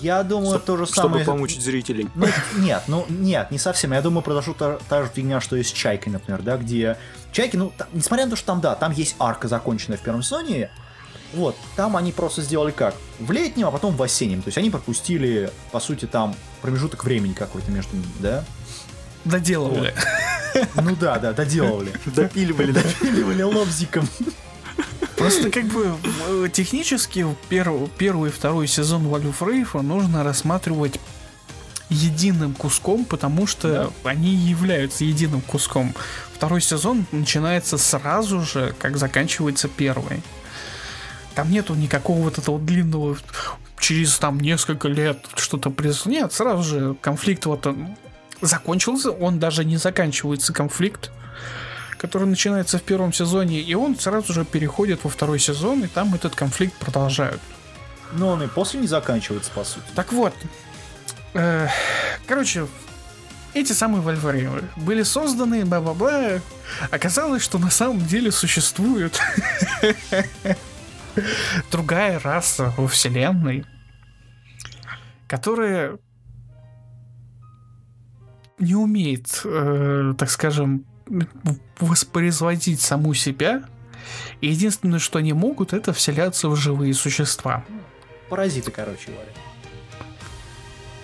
[0.00, 1.24] я думаю, то же Чтобы самое...
[1.24, 2.08] помучить зрителей.
[2.14, 3.92] Ну, нет, ну, нет, не совсем.
[3.92, 6.98] Я думаю, произошла та, та же фигня, что и с Чайкой, например, да, где...
[7.32, 10.22] Чайки, ну, та- несмотря на то, что там, да, там есть арка, законченная в первом
[10.22, 10.70] сезоне,
[11.34, 12.94] вот, там они просто сделали как?
[13.20, 14.42] В летнем, а потом в осеннем.
[14.42, 18.44] То есть они пропустили, по сути, там промежуток времени какой-то между ними, да?
[19.24, 19.94] Доделывали.
[20.76, 21.92] Ну да, да, доделывали.
[22.06, 22.72] Допиливали.
[22.72, 24.08] Допиливали лобзиком.
[25.16, 25.96] Просто как бы
[26.28, 31.00] э, технически первый, первый и второй сезон Валюф Рейфа нужно рассматривать
[31.88, 35.94] единым куском, потому что они являются единым куском.
[36.34, 40.22] Второй сезон начинается сразу же, как заканчивается первый.
[41.34, 43.16] Там нету никакого вот этого длинного
[43.78, 46.12] через там несколько лет что-то произошло.
[46.12, 47.96] Нет, сразу же конфликт вот он
[48.40, 51.10] закончился, он даже не заканчивается конфликт,
[51.98, 56.14] который начинается в первом сезоне, и он сразу же переходит во второй сезон, и там
[56.14, 57.40] этот конфликт продолжают.
[58.12, 59.86] Но он и после не заканчивается, по сути.
[59.94, 60.34] Так вот,
[61.34, 61.68] э,
[62.26, 62.66] короче,
[63.54, 66.40] эти самые Вольверины были созданы, бла-бла-бла.
[66.90, 69.18] Оказалось, что на самом деле существует
[71.70, 73.64] другая раса во вселенной,
[75.26, 75.98] которая
[78.58, 80.84] не умеет, э, так скажем,
[81.78, 83.64] воспроизводить саму себя.
[84.40, 87.64] И единственное, что они могут, это вселяться в живые существа.
[88.28, 89.30] Паразиты, короче говоря.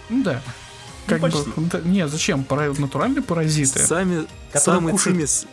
[0.09, 0.43] Ну да.
[0.45, 1.51] Ну, Как бы, почти.
[1.57, 2.45] да, не, зачем?
[2.45, 3.81] Пара- натуральные паразиты.
[3.81, 5.19] Сами, самый кушают.
[5.19, 5.47] цимис,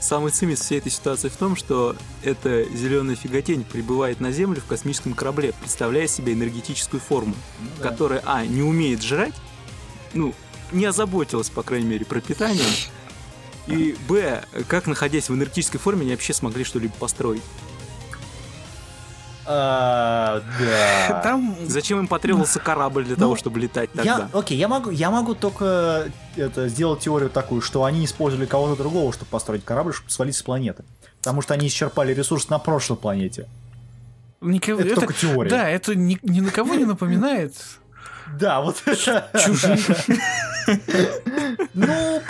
[0.00, 4.64] самый цимис всей этой ситуации в том, что эта зеленая фиготень прибывает на Землю в
[4.66, 7.88] космическом корабле, представляя себе энергетическую форму, Ну да.
[7.90, 9.34] которая, а, не умеет жрать,
[10.14, 10.34] ну,
[10.72, 12.64] не озаботилась, по крайней мере, пропитанием,
[13.68, 17.42] и, б, как, находясь в энергетической форме, они вообще смогли что-либо построить.
[19.50, 21.20] А, да.
[21.24, 24.38] Там Зачем им потребовался корабль для Ну, того, чтобы летать Я, тогда?
[24.38, 29.10] окей, я могу, я могу только это, сделать теорию такую, что они использовали кого-то другого,
[29.12, 30.84] чтобы построить корабль, чтобы свалить с планеты.
[31.22, 33.48] Потому что они исчерпали ресурс на прошлой планете.
[34.42, 35.48] никого- Это только теория.
[35.50, 37.54] Да, это ни, ни на кого не напоминает.
[38.38, 39.30] Да, вот это.
[39.44, 39.78] Чужие.
[41.72, 42.20] Ну,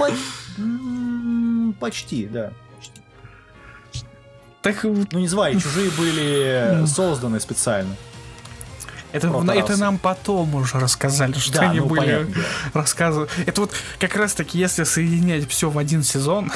[1.78, 2.52] почти, да.
[4.62, 7.94] Так Ну, не звали, чужие были созданы специально.
[9.12, 12.34] это, это нам потом уже рассказали, что Да, они ну, были понятно,
[12.74, 13.26] да.
[13.46, 16.52] Это вот как раз таки, если соединять все в один сезон,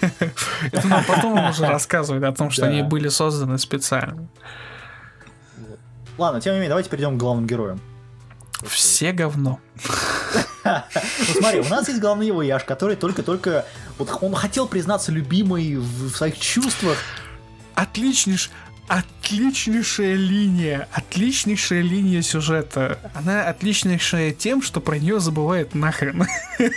[0.72, 4.28] это нам потом уже рассказывают о том, что они были созданы специально.
[6.18, 7.80] Ладно, тем не менее, давайте перейдем к главным героям.
[8.64, 9.60] Все говно.
[10.64, 13.64] Ну смотри, у нас есть главный вояж, который только-только...
[13.98, 16.98] Вот он хотел признаться любимой в в своих чувствах,
[17.74, 18.50] Отличнейш...
[18.88, 23.00] Отличнейшая линия, отличнейшая линия сюжета.
[23.14, 26.24] Она отличнейшая тем, что про нее забывают нахрен.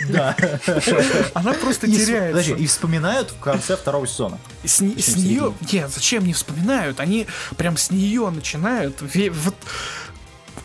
[0.08, 0.34] да.
[1.34, 2.40] Она просто И, теряется.
[2.40, 4.40] подожди, и вспоминают в конце второго сезона.
[4.64, 5.54] С, с нее...
[5.70, 6.98] Нет, зачем не вспоминают?
[6.98, 9.00] Они прям с нее начинают.
[9.00, 9.54] Вот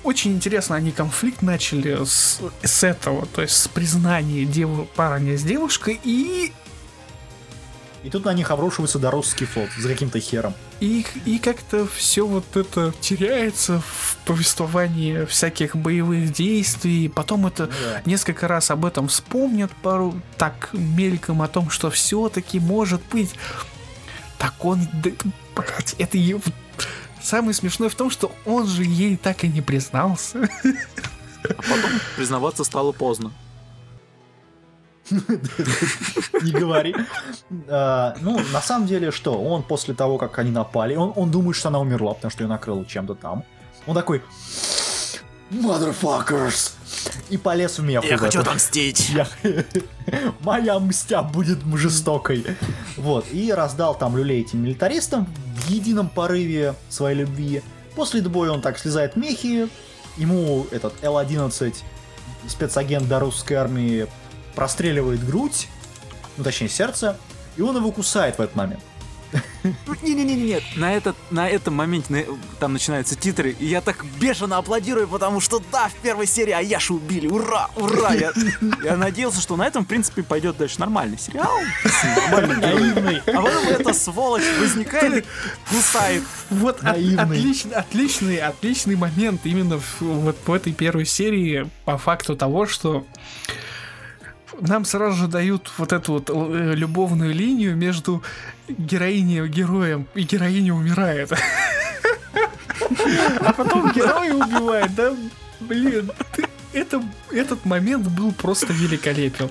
[0.06, 4.70] очень интересно, они конфликт начали с, с этого, то есть с признания дев...
[4.96, 6.54] парня с девушкой и
[8.04, 10.54] И тут на них обрушивается Дорусский флот за каким-то хером.
[10.80, 17.10] И, и как-то все вот это теряется в повествовании всяких боевых действий.
[17.10, 18.02] Потом это да.
[18.06, 23.34] несколько раз об этом вспомнят пару так мельком о том, что все-таки может быть.
[24.38, 25.10] Так он, да,
[25.56, 26.40] блядь, это е-
[27.26, 30.48] самое смешное в том, что он же ей так и не признался.
[31.48, 33.32] А потом признаваться стало поздно.
[35.12, 36.96] Не говори.
[37.70, 39.40] А, Ну, на самом деле, что?
[39.42, 42.48] Он после того, как они напали, он, он думает, что она умерла, потому что ее
[42.50, 43.44] накрыло чем-то там.
[43.86, 44.24] Он такой...
[45.52, 46.74] Motherfuckers!
[47.30, 48.04] И полез в мех.
[48.06, 49.10] Я хочу отомстить.
[49.10, 49.28] Я-
[50.42, 52.46] Моя мстя будет жестокой.
[52.98, 53.26] Вот.
[53.32, 57.62] И раздал там люлей этим милитаристам в едином порыве своей любви.
[57.96, 59.68] После боя он так слезает мехи.
[60.18, 61.74] Ему этот Л-11
[62.48, 64.08] спецагент до русской армии
[64.56, 65.68] простреливает грудь,
[66.38, 67.18] ну точнее сердце,
[67.58, 68.82] и он его кусает в этот момент.
[70.04, 70.64] Не-не-не, нет.
[70.76, 72.24] На, этот, на этом моменте на-
[72.60, 76.96] там начинаются титры, и я так бешено аплодирую, потому что да, в первой серии Аяшу
[76.96, 78.14] убили, ура, ура!
[78.14, 78.32] Я,
[78.84, 81.52] я надеялся, что на этом, в принципе, пойдет дальше нормальный сериал.
[82.32, 83.18] Наивный.
[83.28, 85.28] А потом эта сволочь возникает и
[85.70, 86.24] кусает.
[86.50, 92.36] Вот от- отличный, отличный, отличный момент именно в, вот в этой первой серии по факту
[92.36, 93.06] того, что
[94.62, 98.24] нам сразу же дают вот эту вот э, любовную линию между
[98.68, 101.32] героиней и героем, и героиня умирает.
[103.42, 105.16] А потом герой убивает, да?
[105.60, 106.12] Блин,
[106.74, 109.50] это, этот момент был просто великолепен.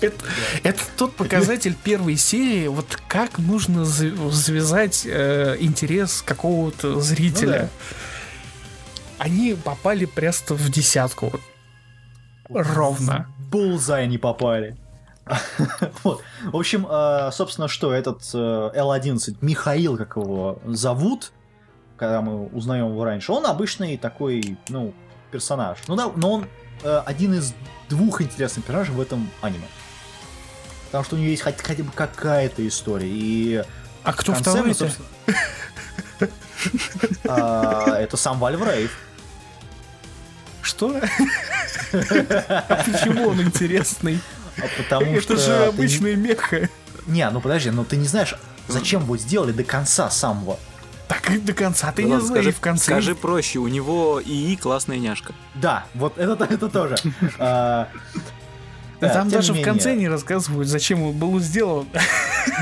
[0.00, 0.24] Это,
[0.62, 7.68] это тот показатель первой серии, вот как нужно зав- завязать э, интерес какого-то зрителя.
[9.18, 11.40] Они попали просто в десятку.
[12.48, 13.28] Ровно.
[13.54, 14.76] Булзай не попали.
[16.02, 16.22] Вот.
[16.44, 21.32] В общем, э, собственно, что этот э, Л-11, Михаил, как его зовут,
[21.96, 24.92] когда мы узнаем его раньше, он обычный такой, ну,
[25.30, 25.78] персонаж.
[25.86, 26.46] Ну да, но он
[26.82, 27.54] э, один из
[27.88, 29.66] двух интересных персонажей в этом аниме.
[30.86, 33.08] Потому что у него есть хоть- хотя бы какая-то история.
[33.08, 33.62] И
[34.02, 34.74] А кто второй?
[37.28, 38.98] а, Это сам Вальврейв.
[40.64, 41.00] Что?
[41.92, 44.18] А Почему он интересный?
[44.58, 46.68] А Потому что Это же обычный меха.
[47.06, 48.34] Не, ну подожди, ну ты не знаешь,
[48.68, 50.58] зачем его сделали до конца самого.
[51.06, 52.84] Так и до конца ты не знаешь скажи, в конце.
[52.84, 55.34] скажи проще, у него ИИ классная няшка.
[55.54, 56.96] Да, вот это, это тоже.
[59.00, 60.02] Да да, Там даже не в конце менее.
[60.02, 61.86] не рассказывают, зачем он был сделан.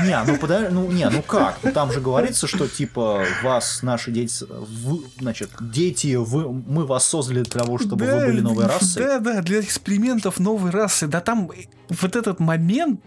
[0.05, 1.59] Не, ну подожди, ну не, ну как?
[1.63, 7.05] Ну, там же говорится, что типа вас, наши дети, вы, значит, дети, вы, мы вас
[7.05, 9.03] создали для того, чтобы вы были новой расой.
[9.03, 11.07] Да, да, для экспериментов новой расы.
[11.07, 11.49] Да там
[11.89, 13.01] вот этот момент,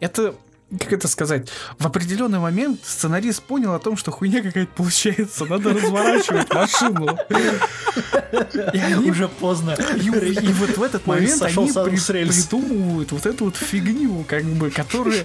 [0.00, 0.34] это
[0.78, 5.72] как это сказать, в определенный момент сценарист понял о том, что хуйня какая-то получается, надо
[5.72, 7.18] разворачивать машину.
[8.72, 9.76] И они Уже поздно.
[9.96, 14.70] И, и вот в этот момент они при- придумывают вот эту вот фигню, как бы,
[14.70, 15.24] которая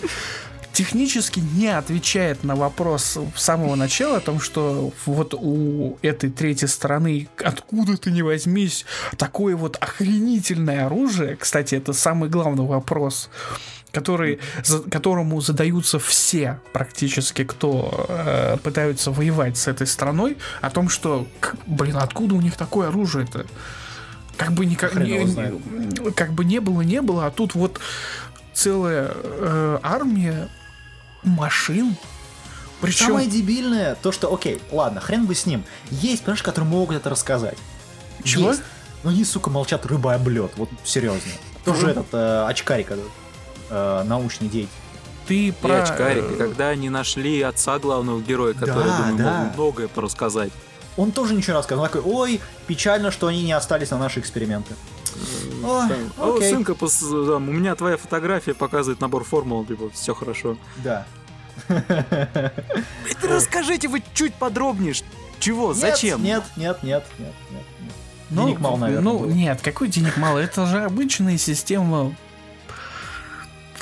[0.80, 6.70] технически не отвечает на вопрос с самого начала о том, что вот у этой третьей
[6.70, 8.86] стороны откуда ты не возьмись
[9.18, 11.36] такое вот охренительное оружие.
[11.36, 13.30] Кстати, это самый главный вопрос
[13.92, 20.90] который, за- которому задаются все практически, кто э, пытаются воевать с этой страной, о том,
[20.90, 21.28] что,
[21.66, 23.46] блин, откуда у них такое оружие-то?
[24.38, 27.80] Как бы никак не, как бы не было, не было, а тут вот
[28.54, 30.50] целая э, армия
[31.24, 31.96] машин.
[32.82, 35.66] Причем Самое дебильное, то что, окей, ладно, хрен бы с ним.
[35.92, 37.58] Есть персонажи, которые могут это рассказать.
[38.24, 38.52] Чего?
[38.52, 38.62] Есть.
[39.04, 40.52] Но они, сука, молчат рыба облет.
[40.56, 41.20] Вот серьезно.
[41.66, 43.06] Тоже этот э, очкарик этот,
[43.70, 44.70] э, научный деятель.
[45.28, 45.84] ты И про...
[45.84, 49.38] очкарик, э, и когда они нашли отца главного героя, который, Да, думаю, да.
[49.44, 50.52] мог многое порассказать.
[50.98, 51.84] Он тоже ничего не рассказал.
[51.86, 54.74] Он такой, ой, печально, что они не остались на наши эксперименты.
[55.64, 55.98] Ой, Там,
[56.30, 56.50] О, окей.
[56.52, 60.58] сынка, пос- там, у меня твоя фотография показывает набор формул, типа, все хорошо.
[60.78, 61.06] Да.
[63.24, 64.94] Расскажите вы чуть подробнее,
[65.40, 66.24] чего, зачем?
[66.24, 67.64] Нет, нет, нет, нет, нет.
[67.82, 67.94] нет.
[68.30, 69.30] Ну, Денег мало, наверное, Ну, было.
[69.32, 70.38] нет, какой денег мало?
[70.40, 72.16] Это же обычная система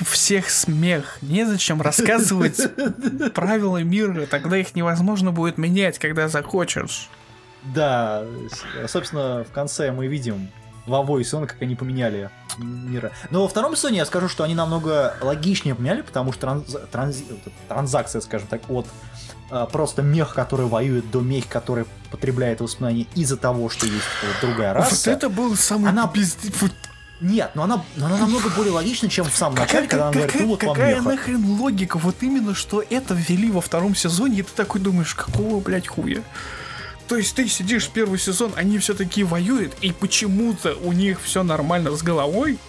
[0.06, 1.18] всех смех.
[1.22, 2.60] Незачем рассказывать
[3.34, 7.10] правила мира, тогда их невозможно будет менять, когда захочешь.
[7.64, 8.24] Да,
[8.88, 10.50] собственно, в конце мы видим
[10.86, 13.12] во Voice как они поменяли мира.
[13.30, 17.52] Но во втором сезоне я скажу, что они намного логичнее поменяли, потому что транз- эта
[17.68, 18.88] транзакция, скажем так, от
[19.50, 24.06] а, просто мех, который воюет, до мех, который потребляет воспоминания из-за того, что есть
[24.42, 25.10] другая раса.
[25.12, 26.72] Вот это был самый Она- пизд- вот
[27.20, 30.40] Нет, но она, но она намного более логична, чем в самом начале, когда она говорит,
[30.40, 31.10] ну вот какая меха.
[31.10, 31.98] нахрен логика?
[31.98, 36.22] Вот именно, что это ввели во втором сезоне, и ты такой думаешь, какого, блядь, хуя?
[37.08, 41.42] То есть ты сидишь первый сезон, они все такие воюют, и почему-то у них все
[41.42, 42.60] нормально с головой.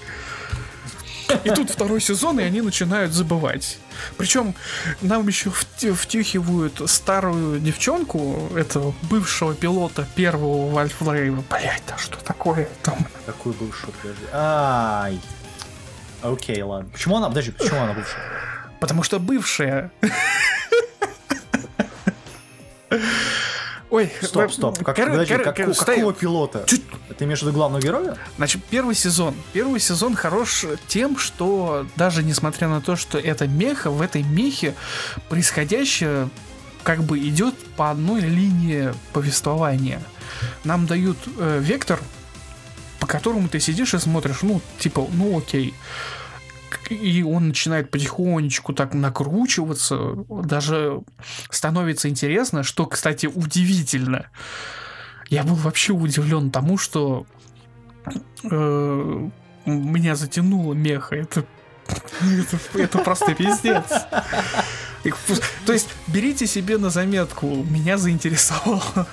[1.45, 3.79] И тут второй сезон, и они начинают забывать.
[4.17, 4.55] Причем
[5.01, 11.45] нам еще втюхивают старую девчонку, этого бывшего пилота первого Вальфрейва.
[11.51, 13.07] Блять, да что такое там?
[13.27, 14.25] Какой бывший, подожди.
[14.33, 15.21] Ай.
[16.23, 16.91] Окей, ладно.
[16.93, 18.23] Почему она, подожди, почему она бывшая?
[18.81, 19.91] Потому что бывшая.
[23.91, 24.79] Ой, Стоп, стоп.
[24.85, 26.65] Как, Кор- подожди, кор- како- кор- какого пилота?
[26.67, 26.85] Чуть-
[27.17, 28.17] Ты имеешь в виду главного героя?
[28.37, 29.35] Значит, первый сезон.
[29.55, 34.75] Первый сезон хорош тем, что даже несмотря на то, что это меха, в этой мехе
[35.31, 36.29] происходящее
[36.83, 40.03] как бы идет по одной линии повествования.
[40.65, 41.99] Нам дают э, вектор,
[43.01, 45.75] по которому ты сидишь и смотришь, ну, типа, ну окей.
[46.91, 51.01] И он начинает потихонечку так накручиваться, даже
[51.51, 54.31] становится интересно, что, кстати, удивительно.
[55.29, 57.27] Я был вообще удивлен тому, что
[58.45, 59.29] э,
[59.67, 61.17] меня затянуло меха.
[61.17, 61.45] Это,
[62.23, 64.07] это, это просто пиздец.
[65.67, 69.07] То есть берите себе на заметку, меня заинтересовало.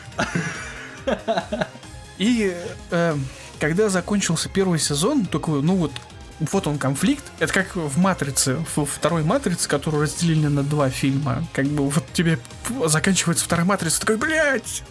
[2.18, 2.56] И
[2.92, 3.16] э,
[3.60, 5.92] когда закончился первый сезон, такой, ну вот,
[6.40, 7.24] вот он конфликт.
[7.40, 11.46] Это как в Матрице, в второй Матрице, которую разделили на два фильма.
[11.54, 12.40] Как бы вот тебе
[12.86, 14.84] заканчивается вторая Матрица, такой, блядь,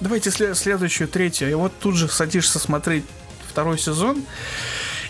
[0.00, 1.50] давайте сле- следующую, третью.
[1.50, 3.04] И вот тут же садишься смотреть
[3.48, 4.22] второй сезон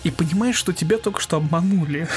[0.02, 2.08] и понимаешь, что тебя только что обманули.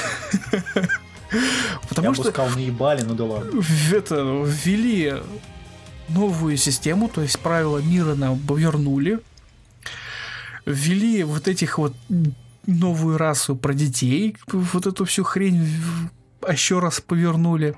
[1.88, 3.62] Потому Я бы что сказал, наебали, ну да ладно.
[3.92, 5.14] это, ввели
[6.08, 9.20] новую систему, то есть правила мира нам вернули.
[10.64, 11.94] Ввели вот этих вот
[12.68, 15.66] новую расу про детей, вот эту всю хрень
[16.50, 17.74] еще раз повернули.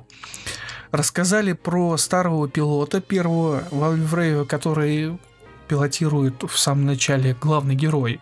[0.91, 5.19] Рассказали про старого пилота, первого Вальврейва, который
[5.69, 8.21] пилотирует в самом начале главный герой.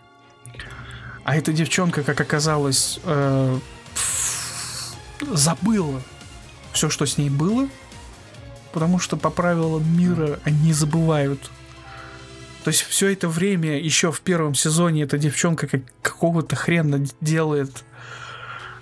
[1.23, 3.59] А эта девчонка, как оказалось, э,
[5.31, 6.01] забыла
[6.71, 7.67] все, что с ней было,
[8.71, 11.49] потому что по правилам мира они забывают.
[12.69, 17.83] То есть все это время, еще в первом сезоне, эта девчонка как, какого-то хрена делает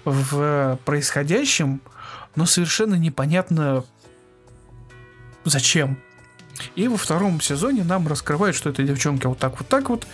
[0.03, 1.79] в происходящем,
[2.35, 3.85] но совершенно непонятно
[5.45, 5.97] зачем.
[6.75, 10.05] И во втором сезоне нам раскрывают, что эта девчонка вот так вот так вот.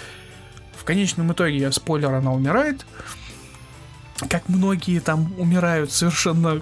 [0.78, 2.86] В конечном итоге, спойлер, она умирает.
[4.30, 6.61] Как многие там умирают совершенно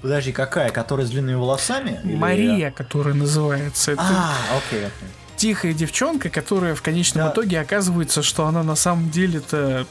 [0.00, 0.70] Подожди, какая?
[0.70, 2.00] Которая с длинными волосами?
[2.02, 3.96] Или- Мария, которая называется.
[3.98, 5.08] А, окей, окей.
[5.42, 7.32] Тихая девчонка, которая в конечном Да.
[7.32, 9.88] итоге оказывается, что она на самом деле-то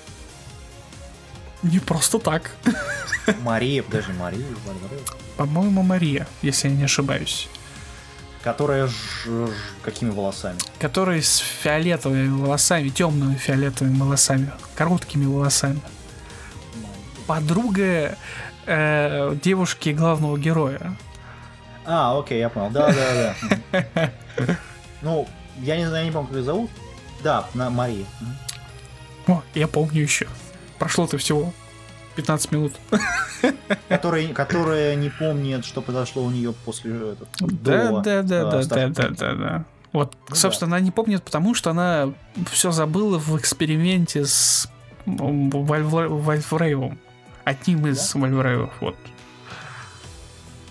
[1.61, 2.51] не просто так.
[3.41, 5.05] Мария, подожди, Мария, Вальварелла.
[5.35, 7.49] По-моему, Мария, если я не ошибаюсь.
[8.43, 8.91] Которая ж,
[9.25, 9.49] ж-
[9.83, 10.57] какими волосами?
[10.79, 15.81] Которая с фиолетовыми волосами, темными фиолетовыми волосами, короткими волосами.
[17.27, 18.17] Подруга
[18.67, 20.95] э, девушки главного героя.
[21.85, 22.69] А, окей, я понял.
[22.69, 23.35] Да, да,
[23.73, 24.11] да.
[25.03, 25.27] Ну,
[25.61, 26.69] я не знаю, я не помню, как ее зовут.
[27.23, 28.05] Да, на Мария.
[28.19, 29.37] Мгм.
[29.37, 30.27] О, я помню еще.
[30.79, 31.53] Прошло-то всего
[32.15, 32.73] 15 минут.
[33.87, 37.27] Которая, которая не помнит, что произошло у нее после этого.
[37.39, 39.65] Да, да, да, э, да, да, да, да, да.
[39.93, 42.13] Вот, Ну собственно, она не помнит, потому что она
[42.51, 44.69] все забыла в эксперименте с
[45.05, 46.97] м, Вальвра- Вальфрейвом.
[47.43, 48.95] Одним из Вальфрейвов, вот.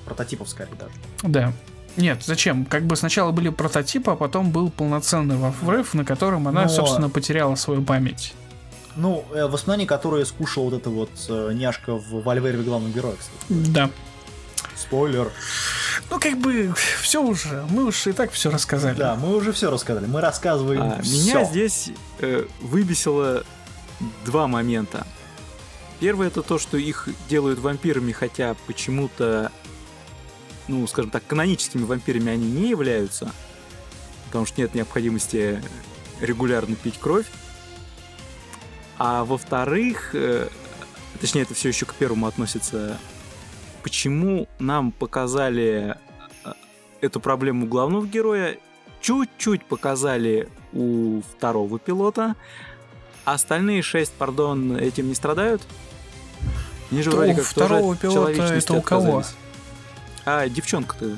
[0.04, 0.92] Прототипов скорее даже.
[1.22, 1.52] Да.
[1.96, 2.64] Нет, зачем?
[2.64, 7.08] Как бы сначала были прототипы, а потом был полноценный Valvrave, на котором она, Но- собственно,
[7.10, 8.34] потеряла свою память.
[8.96, 13.36] Ну, э, воспоминания, которые скушал вот эта вот э, няшка в Valvrave главного героя, кстати.
[13.48, 13.90] Да.
[14.76, 15.30] Спойлер.
[16.10, 17.64] Ну, как бы, все уже.
[17.70, 18.96] Мы уж и так все рассказали.
[18.96, 20.06] Да, мы уже все рассказали.
[20.06, 21.16] Мы рассказываем А, всё.
[21.16, 23.44] меня здесь э, выбесило
[24.24, 25.06] два момента.
[26.00, 29.52] Первое это то, что их делают вампирами, хотя почему-то,
[30.70, 33.30] ну, скажем так, каноническими вампирами они не являются,
[34.26, 35.62] потому что нет необходимости
[36.20, 37.26] регулярно пить кровь.
[38.96, 40.48] А во-вторых, э,
[41.20, 42.98] точнее, это все еще к первому относится,
[43.82, 45.96] почему нам показали
[46.44, 46.52] э,
[47.00, 48.56] эту проблему главного героя,
[49.00, 52.36] чуть-чуть показали у второго пилота,
[53.24, 55.62] а остальные шесть, пардон, этим не страдают?
[56.92, 59.18] Они же То вроде у как второго тоже пилота это у кого?
[59.18, 59.36] отказались.
[60.24, 61.14] А девчонка-то, э,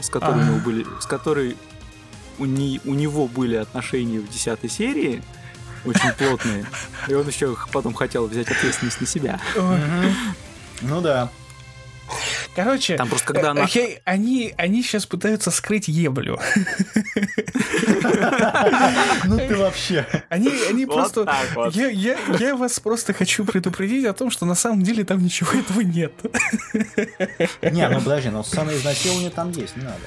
[0.00, 0.42] с которой А.
[0.42, 1.56] у него были, с которой
[2.38, 5.22] у, не- у него были отношения в десятой серии,
[5.84, 6.66] очень плотные.
[7.08, 9.40] И он еще потом хотел взять ответственность на себя.
[10.80, 11.30] Ну да.
[12.54, 16.38] Короче, Там просто когда э, она- окей, они, они сейчас пытаются скрыть еблю.
[19.24, 20.06] Ну ты вообще.
[20.28, 21.26] Они, они просто...
[21.72, 25.50] Я, я, я вас просто хочу предупредить о том, что на самом деле там ничего
[25.52, 26.12] этого нет.
[27.62, 30.00] Не, ну подожди, но сцена изнасилования там есть, не надо.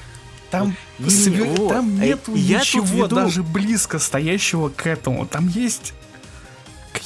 [0.50, 1.68] Там, вот.
[1.72, 5.26] там А нету я ничего веду- даже близко стоящего к этому.
[5.26, 5.92] Там есть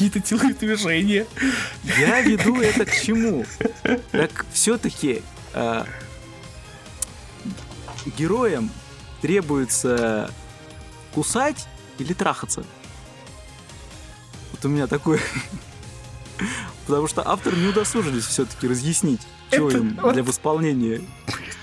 [0.00, 1.26] какие-то телодвижения.
[1.98, 3.44] Я веду это к чему?
[4.12, 5.22] Так все-таки
[8.16, 8.70] героям
[9.20, 10.30] требуется
[11.14, 11.66] кусать
[11.98, 12.64] или трахаться?
[14.52, 15.20] Вот у меня такой...
[16.86, 19.20] Потому что автор не удосужились все-таки разъяснить,
[19.52, 21.02] что Это им вот- для восполнения.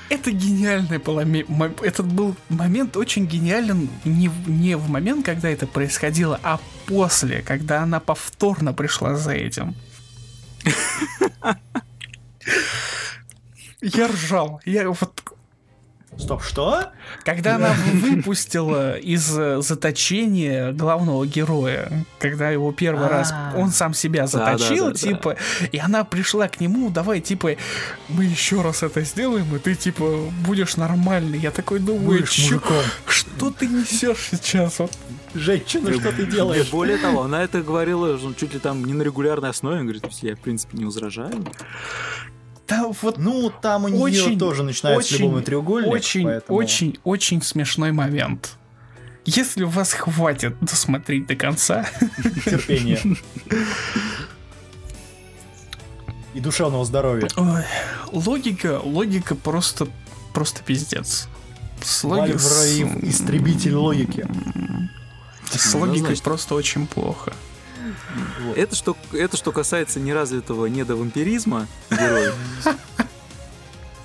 [0.09, 5.49] Это гениальный был моме- мо- Этот был момент очень гениален не, не в момент, когда
[5.49, 9.75] это происходило, а после, когда она повторно пришла за этим.
[13.81, 14.61] Я ржал.
[14.65, 15.23] Я вот
[16.17, 16.91] Стоп, что?
[17.23, 23.53] Когда она выпустила из э, заточения главного героя, когда его первый раз А.
[23.55, 25.35] он сам себя заточил, типа,
[25.71, 27.51] и она пришла к нему, давай, типа,
[28.09, 31.37] мы еще раз это сделаем, и ты, типа, будешь нормальный.
[31.37, 32.55] Я такой думаю, Будешь «Чё?
[32.55, 32.83] мужиком.
[33.07, 34.79] что ты несешь сейчас?
[34.79, 34.91] Вот
[35.37, 36.69] Женщина, что ты делаешь?
[36.69, 39.81] Более того, она это говорила ну, чуть ли там не на регулярной основе.
[39.83, 41.45] Говорит, я в принципе не возражаю.
[42.67, 45.91] Да, вот Ну, там у нее Очень, тоже начинается очень, любовный треугольник.
[45.91, 48.57] очень, поэтому- очень, очень смешной момент.
[49.25, 51.85] Если у вас хватит досмотреть до конца,
[52.45, 52.99] терпение.
[56.33, 57.27] И душевного здоровья.
[57.35, 57.63] Ой,
[58.11, 59.87] логика, логика просто,
[60.33, 61.27] просто пиздец.
[61.81, 64.25] С, логи- Вальвраив, истребитель логики.
[65.51, 67.33] С Ну, логикой просто очень плохо.
[68.55, 72.33] Это что, это что касается неразвитого недовампиризма героя.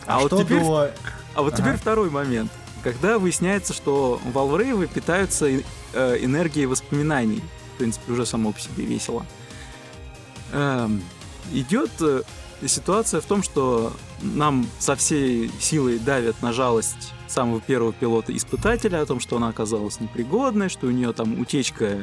[0.07, 0.93] А вот что теперь, до-
[1.35, 1.79] а вот теперь Ага.
[1.79, 2.51] второй момент.
[2.83, 5.63] Когда выясняется, что Валврейвы питаются э,
[6.21, 7.41] энергией воспоминаний.
[7.75, 9.25] В принципе, уже само по себе весело.
[10.53, 11.03] Эм,
[11.53, 11.91] идет
[12.69, 13.93] ситуация в том, что
[14.23, 20.01] нам со всей силой давят на жалость самого первого пилота-испытателя о том, что она оказалась
[20.01, 21.99] непригодной, что у нее там утечка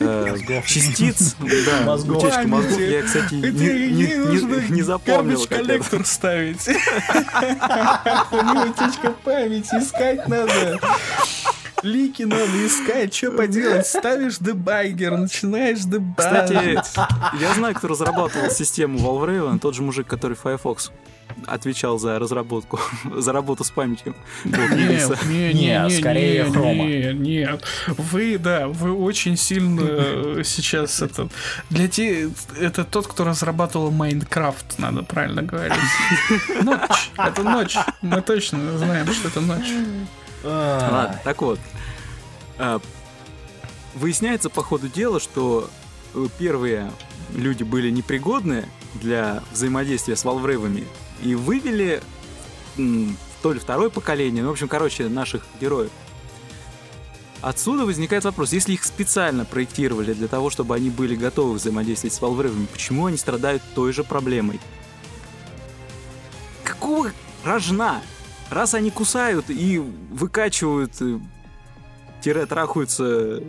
[0.00, 0.36] э,
[0.66, 1.34] частиц,
[1.66, 2.22] да, Мозгов.
[2.22, 2.78] утечка мозгов.
[2.80, 5.42] Я, кстати, не, не- не- не запомнил.
[5.46, 6.68] коллектор ставить.
[8.30, 10.78] Утечка памяти, искать надо.
[11.82, 13.86] Лики надо искать, что поделать?
[13.86, 15.78] Ставишь дебаггер, начинаешь
[16.16, 16.94] Кстати, дебаггать.
[17.40, 20.90] я знаю, кто разрабатывал систему Valve тот же мужик, который Firefox
[21.46, 22.80] отвечал за разработку,
[23.16, 24.14] за работу с памятью.
[24.44, 26.84] Нет, не, скорее хрома.
[26.84, 27.64] не, нет.
[27.86, 31.28] Вы, да, вы очень сильно э, сейчас это...
[31.70, 32.30] Для те...
[32.58, 35.78] Это тот, кто разрабатывал Майнкрафт, надо правильно говорить.
[36.62, 37.10] Ночь.
[37.16, 37.76] Это ночь.
[38.02, 39.68] Мы точно знаем, что это ночь.
[40.44, 41.60] Ладно, так вот.
[42.58, 42.80] А,
[43.94, 45.68] Выясняется по ходу дела, что
[46.14, 46.92] э, первые
[47.34, 50.86] люди были непригодны для взаимодействия с Валврейвами
[51.22, 52.02] и вывели
[53.42, 55.90] то ли второе поколение, ну, в общем, короче, наших героев.
[57.40, 62.20] Отсюда возникает вопрос, если их специально проектировали для того, чтобы они были готовы взаимодействовать с
[62.20, 64.60] Валврейвами, почему они страдают той же проблемой?
[66.62, 67.10] Какого
[67.44, 68.02] рожна?
[68.50, 71.18] Раз они кусают и выкачивают, э,
[72.22, 73.42] тире трахаются,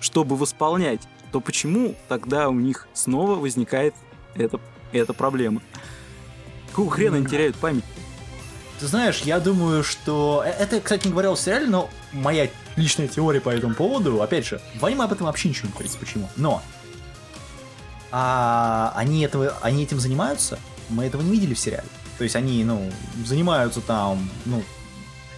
[0.00, 3.94] чтобы восполнять, то почему тогда у них снова возникает
[4.34, 4.58] эта,
[4.92, 5.60] эта проблема?
[6.70, 7.84] Какого хрена они теряют память?
[8.80, 10.42] Ты знаешь, я думаю, что...
[10.44, 14.46] э, Это, кстати, не говорилось в сериале, но моя личная теория по этому поводу, опять
[14.46, 16.28] же, в аниме об этом вообще ничего не говорится, почему.
[16.36, 16.62] Но
[18.10, 20.58] а они, этого, они этим занимаются,
[20.90, 21.86] мы этого не видели в сериале.
[22.22, 22.88] То есть они, ну,
[23.26, 24.62] занимаются там, ну,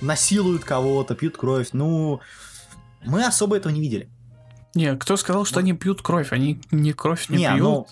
[0.03, 2.21] насилуют кого-то, пьют кровь, ну,
[3.07, 4.11] мы особо этого не видели.
[4.75, 6.31] Не, кто сказал, что они пьют кровь?
[6.31, 7.59] Они не кровь не, Не, пьют.
[7.59, 7.87] ну,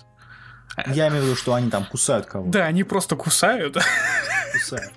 [0.93, 2.51] я имею в виду, что они там кусают кого-то.
[2.51, 3.79] Да, они просто кусают.
[4.53, 4.93] Кусают.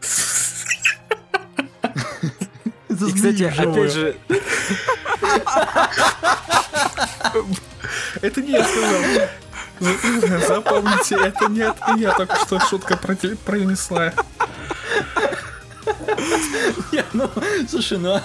[2.91, 4.15] И, кстати, опять же,
[8.21, 9.01] Это не я сказал.
[9.81, 14.13] Запомните, это не от меня только что шутка пронесла.
[16.93, 17.31] Не, ну,
[17.69, 18.21] слушай, ну...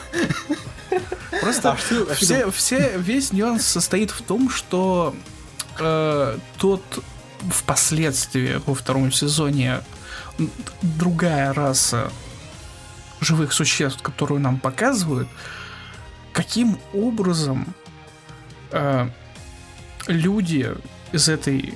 [1.42, 5.16] Просто А что- а что все, все, весь нюанс состоит в том, что
[5.80, 6.84] э, тот
[7.50, 9.82] впоследствии во втором сезоне
[10.82, 12.12] другая раса
[13.22, 15.28] живых существ, которую нам показывают,
[16.34, 17.74] каким образом
[18.72, 19.08] э,
[20.08, 20.76] люди
[21.12, 21.74] из этой...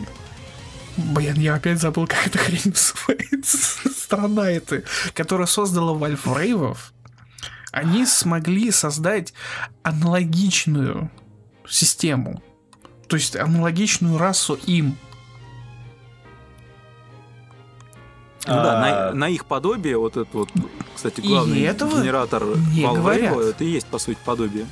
[0.98, 3.58] Блин, я опять забыл, как эта хрень называется.
[3.96, 4.84] Страна эта,
[5.14, 6.94] которая создала Вальфрейвов,
[7.72, 9.34] они смогли создать
[9.84, 11.12] аналогичную
[11.68, 12.42] систему.
[13.08, 14.98] То есть аналогичную расу им.
[18.48, 20.50] Ну да, А, на, на их подобие, вот этот вот,
[20.96, 24.68] кстати, главный И этого генератор не Valve это и есть, по сути, подобие.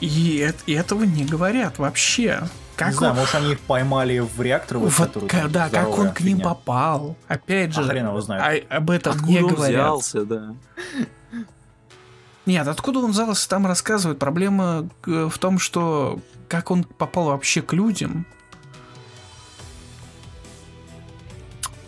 [0.00, 2.42] И, и этого не говорят вообще.
[2.76, 5.68] Как не знаю, он- может они их поймали в реактор, вот, Вот который там да,
[5.70, 6.44] как он к ним фигня.
[6.44, 7.16] попал.
[7.26, 8.66] Опять же, А хрен его знает.
[8.70, 9.70] а- об этом Откуда не он говорят.
[9.86, 10.54] взялся, да.
[12.46, 14.18] Нет, откуда он взялся, там рассказывают.
[14.18, 18.24] Проблема э, в том, что как он попал вообще к людям.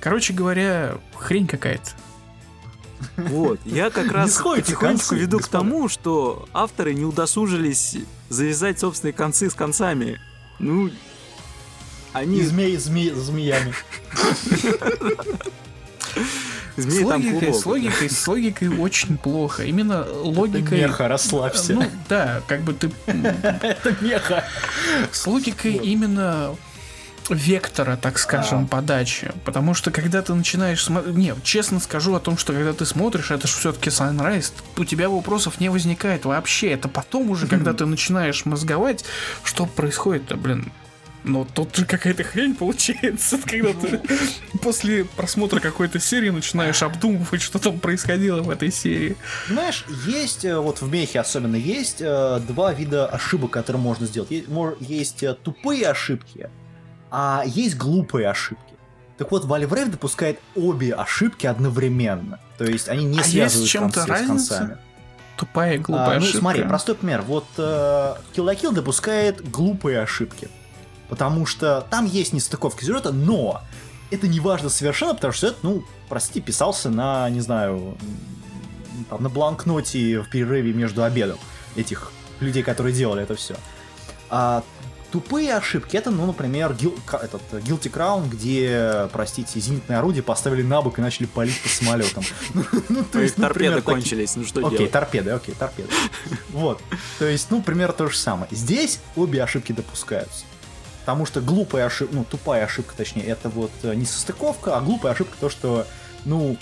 [0.01, 1.91] Короче говоря, хрень какая-то.
[3.17, 7.97] Вот, я как раз потихонечку веду к тому, что авторы не удосужились
[8.29, 10.19] завязать собственные концы с концами.
[10.59, 10.91] Ну,
[12.13, 12.39] они...
[12.41, 13.75] И змеи, змеи, змеями.
[16.77, 17.61] Змеи с, там логикой, клубок.
[17.61, 19.65] с логикой, с логикой очень плохо.
[19.65, 20.81] Именно логикой.
[20.81, 21.75] Меха, расслабься.
[21.75, 24.45] Ну да, как бы ты Это меха.
[25.11, 26.55] с логикой именно
[27.31, 29.33] вектора, так скажем, подачи.
[29.45, 31.17] Потому что когда ты начинаешь смотреть...
[31.17, 35.09] Не, честно скажу о том, что когда ты смотришь, это же все-таки Sunrise, у тебя
[35.09, 36.71] вопросов не возникает вообще.
[36.71, 39.05] Это потом уже, когда ты начинаешь мозговать,
[39.43, 40.73] что происходит-то, блин.
[41.25, 44.01] Но тут же какая-то хрень получается, когда ты
[44.63, 49.17] после просмотра какой-то серии начинаешь обдумывать, что там происходило в этой серии.
[49.49, 54.31] Знаешь, есть, э, вот в мехе особенно, есть э, два вида ошибок, которые можно сделать.
[54.81, 56.51] Есть э, тупые ошибки,
[57.11, 58.65] а есть глупые ошибки.
[59.17, 62.39] Так вот, Valve допускает обе ошибки одновременно.
[62.57, 64.79] То есть они не А связывают чем-то концы с концами.
[65.37, 66.39] Тупая и глупая А, ну, ошибка.
[66.39, 67.23] смотри, простой пример.
[67.23, 67.61] Вот э,
[68.35, 70.49] Kill la Kill допускает глупые ошибки.
[71.09, 73.63] Потому что там есть нестыковки сюжета, но
[74.11, 77.97] это не важно совершенно, потому что это, ну, простите, писался на, не знаю,
[79.09, 81.39] там, на бланкноте в перерыве между обедом
[81.77, 83.57] этих людей, которые делали это все.
[84.31, 84.63] А
[85.11, 90.63] тупые ошибки, это, ну, например, ка- этот, э, Guilty Crown, где, простите, зенитное орудие поставили
[90.63, 92.25] на бок и начали палить по самолетам.
[92.89, 94.93] Ну, то Их есть, торпеды кончились, ну что Окей, делать?
[94.93, 95.89] торпеды, окей, торпеды.
[96.51, 96.81] Вот.
[97.19, 98.49] То есть, ну, примерно то же самое.
[98.51, 100.45] Здесь обе ошибки допускаются.
[101.01, 105.13] Потому что глупая ошибка, ну, тупая ошибка, точнее, это вот э, не состыковка, а глупая
[105.15, 105.87] ошибка то, что,
[106.27, 106.57] ну,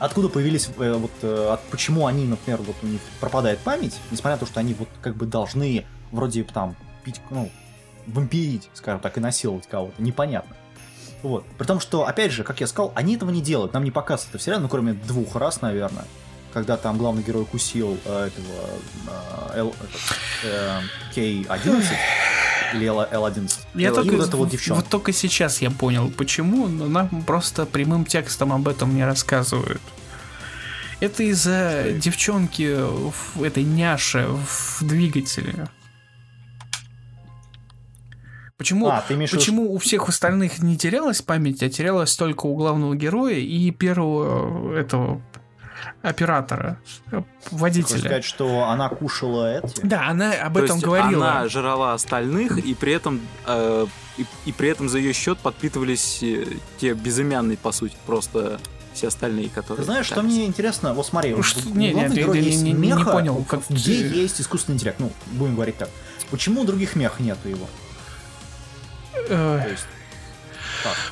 [0.00, 4.32] откуда появились, э, вот, э, от, почему они, например, вот у них пропадает память, несмотря
[4.32, 6.74] на то, что они вот как бы должны вроде там
[7.04, 7.50] пить, ну,
[8.06, 10.56] вампирить, скажем так, и насиловать кого-то, непонятно.
[11.22, 11.44] Вот.
[11.58, 13.72] При том, что, опять же, как я сказал, они этого не делают.
[13.74, 16.04] Нам не показывают это в сериале, ну, кроме двух раз, наверное.
[16.52, 18.70] Когда там главный герой кусил э, этого
[19.54, 19.90] э, этот,
[20.44, 20.80] э,
[21.14, 21.84] K11
[22.74, 23.50] или L- L11.
[23.74, 24.80] Я только, вот это вот девчонка.
[24.82, 29.82] вот только сейчас я понял, почему, но нам просто прямым текстом об этом не рассказывают.
[30.98, 32.76] Это из-за девчонки
[33.34, 35.68] в этой няше в двигателе.
[38.60, 42.54] Почему, А, ты имеешь почему у всех остальных не терялась память, а терялась только у
[42.54, 45.22] главного героя и первого э, этого
[46.02, 46.78] оператора,
[47.10, 47.98] э, Хочешь водителя?
[48.00, 49.80] сказать, что она кушала эти?
[49.82, 51.30] Да, она об То этом есть говорила.
[51.38, 53.86] Она жрала остальных, и при этом э,
[54.18, 56.44] и, и при этом за ее счет подпитывались э,
[56.78, 58.60] те безымянные, по сути, просто
[58.92, 59.78] все остальные, которые.
[59.78, 60.92] Ты знаешь, что мне интересно?
[60.92, 63.10] Вот смотри, Ну, что- у не, главного не, ты- героя ты есть не- не меха,
[63.12, 64.98] понял, как где ты- есть искусственный интеллект.
[65.00, 65.88] Ну, будем говорить так.
[66.30, 67.66] Почему у других мех нету его?
[69.14, 69.86] Есть?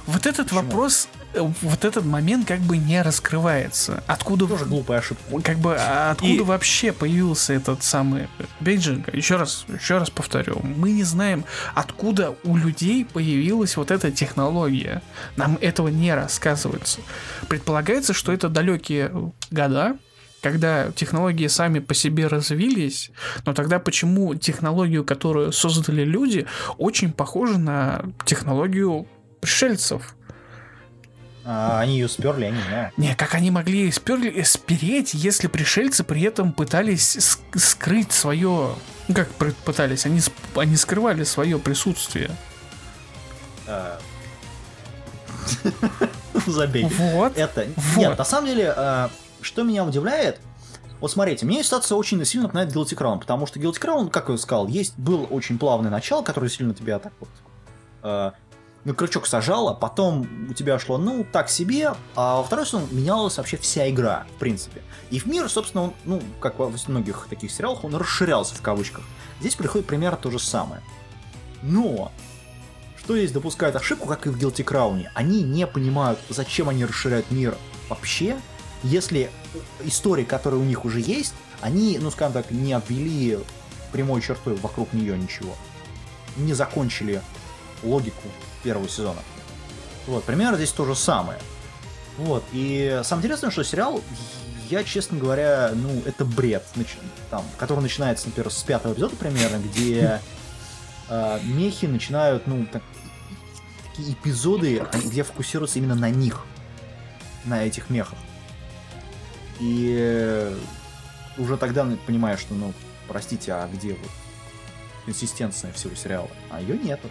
[0.06, 0.62] Вот этот Почему?
[0.62, 4.02] вопрос, э, вот этот момент как бы не раскрывается.
[4.06, 5.40] Откуда, Тоже глупая ошибка.
[5.42, 8.28] как бы, а откуда И- вообще появился этот самый
[8.60, 9.12] Бейджинг?
[9.14, 11.44] Еще раз, еще раз повторю, мы не знаем,
[11.74, 15.02] откуда у людей появилась вот эта технология.
[15.36, 17.00] Нам этого не рассказывается.
[17.48, 19.10] Предполагается, что это далекие
[19.50, 19.98] года,
[20.40, 23.10] когда технологии сами по себе развились,
[23.44, 29.06] но тогда почему технологию, которую создали люди, очень похожа на технологию
[29.40, 30.14] пришельцев?
[31.44, 32.92] А, они ее сперли, я не знаю.
[32.98, 38.74] Не, как они могли сперли, спереть, если пришельцы при этом пытались ск- скрыть свое...
[39.08, 40.04] Ну, как пытались?
[40.04, 40.20] Они,
[40.56, 42.30] они скрывали свое присутствие.
[43.66, 43.98] А.
[46.46, 46.84] Забей.
[46.84, 47.38] Вот.
[47.38, 47.66] Это...
[47.76, 47.96] Вот.
[47.96, 49.08] Нет, на самом деле, э,
[49.40, 50.40] что меня удивляет,
[51.00, 54.36] вот смотрите, мне ситуация очень сильно напоминает Guilty Crown, потому что Guilty Crown, как я
[54.36, 57.28] сказал, есть, был очень плавный начало, который сильно тебя так вот
[58.02, 58.32] э,
[58.84, 63.36] на крючок сажало, потом у тебя шло, ну, так себе, а во второй сезон менялась
[63.36, 64.82] вообще вся игра, в принципе.
[65.10, 69.04] И в мир, собственно, он, ну, как во многих таких сериалах, он расширялся в кавычках.
[69.40, 70.82] Здесь приходит примерно то же самое.
[71.62, 72.10] Но
[72.98, 77.30] что здесь допускают ошибку, как и в Guilty Crown, они не понимают, зачем они расширяют
[77.30, 77.56] мир
[77.88, 78.36] вообще,
[78.82, 79.30] если
[79.84, 83.38] истории, которые у них уже есть, они, ну скажем так, не обвели
[83.92, 85.56] прямой чертой вокруг нее ничего.
[86.36, 87.22] Не закончили
[87.82, 88.28] логику
[88.62, 89.20] первого сезона.
[90.06, 91.38] Вот, примерно здесь то же самое.
[92.16, 94.02] Вот, и самое интересное, что сериал,
[94.70, 96.64] я, честно говоря, ну, это бред,
[97.30, 100.20] там, который начинается, например, с пятого эпизода примерно, где
[101.08, 102.82] э, мехи начинают, ну, так-
[103.90, 106.44] такие эпизоды, где фокусируются именно на них,
[107.44, 108.18] на этих мехах.
[109.60, 110.56] И э,
[111.36, 112.72] уже тогда ну, понимаешь, что, ну,
[113.08, 114.10] простите, а где вот
[115.04, 116.28] консистенция всего сериала?
[116.50, 117.08] А ее нету.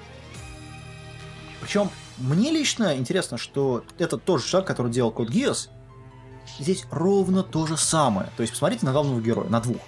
[1.61, 5.69] Причем мне лично интересно, что это тот же человек, который делал Код Гиас,
[6.59, 8.29] здесь ровно то же самое.
[8.37, 9.81] То есть посмотрите на главного героя, на двух.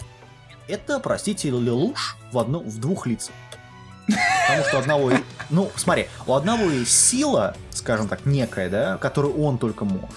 [0.68, 3.34] Это, простите, Лелуш в, одно, в двух лицах.
[4.48, 5.12] Потому что одного...
[5.50, 10.10] Ну, смотри, у одного есть сила, скажем так, некая, да, которую он только может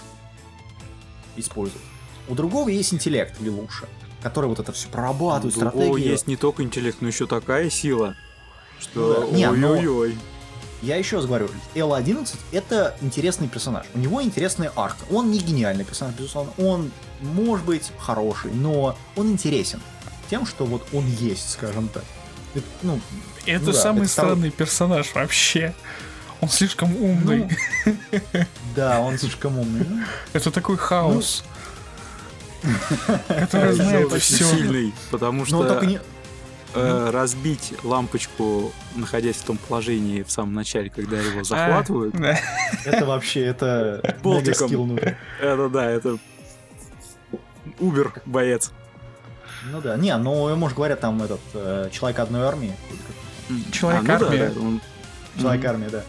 [1.35, 1.92] использовать.
[2.27, 3.87] У другого есть интеллект Лелуша,
[4.21, 5.97] который вот это все прорабатывает, О, стратегию.
[6.11, 8.15] есть не только интеллект, но еще такая сила,
[8.79, 9.51] что Да.
[9.51, 10.17] Но- ой-ой-ой.
[10.81, 13.85] Я еще раз говорю, L11 это интересный персонаж.
[13.93, 15.05] У него интересная арка.
[15.09, 16.51] Он не гениальный персонаж, безусловно.
[16.57, 19.79] Он может быть хороший, но он интересен
[20.29, 22.03] тем, что вот он есть, скажем так.
[22.53, 22.99] Это, ну,
[23.45, 25.73] Это ну да, самый это второй- странный персонаж вообще.
[26.41, 27.49] Он слишком умный.
[27.85, 27.93] Ну,
[28.75, 29.85] да, он слишком умный.
[29.89, 30.03] Ну,
[30.33, 31.45] Это такой хаос.
[33.27, 34.43] Который знает все.
[34.45, 35.99] сильный, потому Но что он только не...
[36.75, 42.15] э, разбить лампочку, находясь в том положении в самом начале, когда его захватывают,
[42.85, 44.97] Это вообще, это Болтиком.
[45.41, 46.17] это да, это
[47.79, 48.71] Убер боец.
[49.71, 52.73] Ну да, не, ну ему же говорят там этот э, человек одной армии.
[53.71, 54.47] Человек-армия.
[54.47, 54.81] А, ну он-
[55.39, 56.03] Человек армии, да.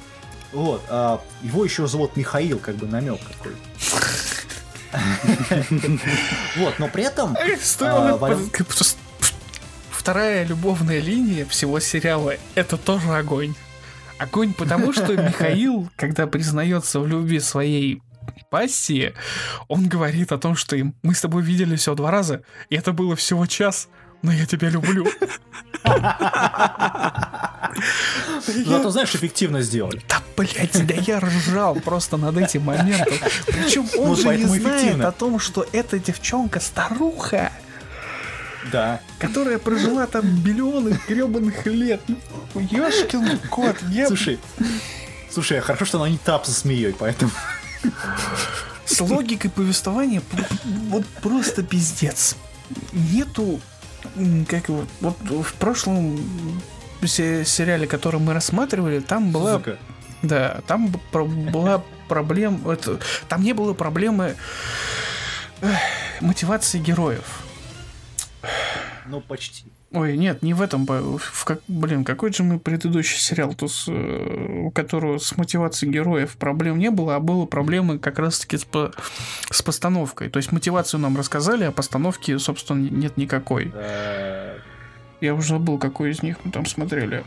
[0.53, 3.53] Вот, а его еще зовут Михаил, как бы намек какой.
[6.57, 8.38] Вот, но при этом А,
[9.90, 13.55] Вторая любовная линия всего сериала— это тоже огонь.
[14.18, 18.03] Огонь, потому что Михаил, когда признается в любви своей
[18.51, 19.14] пассии,
[19.68, 23.16] он говорит о том, что мы с тобой виделись всего два раза, и это было
[23.16, 23.88] всего час,
[24.25, 25.07] но я тебя люблю.
[28.66, 30.01] Зато знаешь, эффективно сделали.
[30.09, 33.14] Да, блядь, да я ржал просто над этим моментом.
[33.47, 35.09] Причем он Вот же не знает эффективно.
[35.09, 37.53] о том, что эта девчонка старуха,
[38.72, 39.01] Да.
[39.18, 42.01] которая прожила там миллионы гребаных лет.
[42.55, 44.39] Ёшкин кот, я Слушай,
[45.31, 47.31] слушай, хорошо, что она не тап со змеей, поэтому...
[48.87, 50.22] с логикой повествования
[50.89, 52.37] вот просто пиздец.
[52.93, 53.61] Нету,
[54.49, 56.19] как его, вот в прошлом
[57.05, 59.79] се- сериале, который мы рассматривали, там была Сузука.
[60.23, 62.73] Да, там про- была проблема.
[62.73, 62.99] Это,
[63.29, 64.37] там не было проблемы
[65.61, 65.77] эх,
[66.21, 67.25] мотивации героев.
[69.07, 69.65] Ну, почти.
[69.95, 70.86] Ой, нет, не в этом.
[70.86, 75.92] В как, блин, какой же мы предыдущий сериал, то с, э, у которого с мотивацией
[75.92, 78.92] героев проблем не было, а было проблемы как раз-таки с, по-
[79.51, 80.30] с постановкой.
[80.30, 83.72] То есть мотивацию нам рассказали, а постановки, собственно, нет никакой.
[85.20, 87.24] Я уже забыл, какой из них мы там смотрели.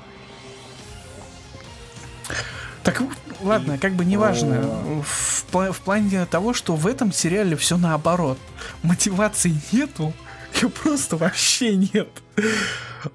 [2.84, 3.02] Так
[3.42, 4.62] ладно, как бы неважно.
[5.04, 8.38] В, в плане того, что в этом сериале все наоборот.
[8.84, 10.14] Мотивации нету,
[10.62, 12.10] ее просто вообще нет.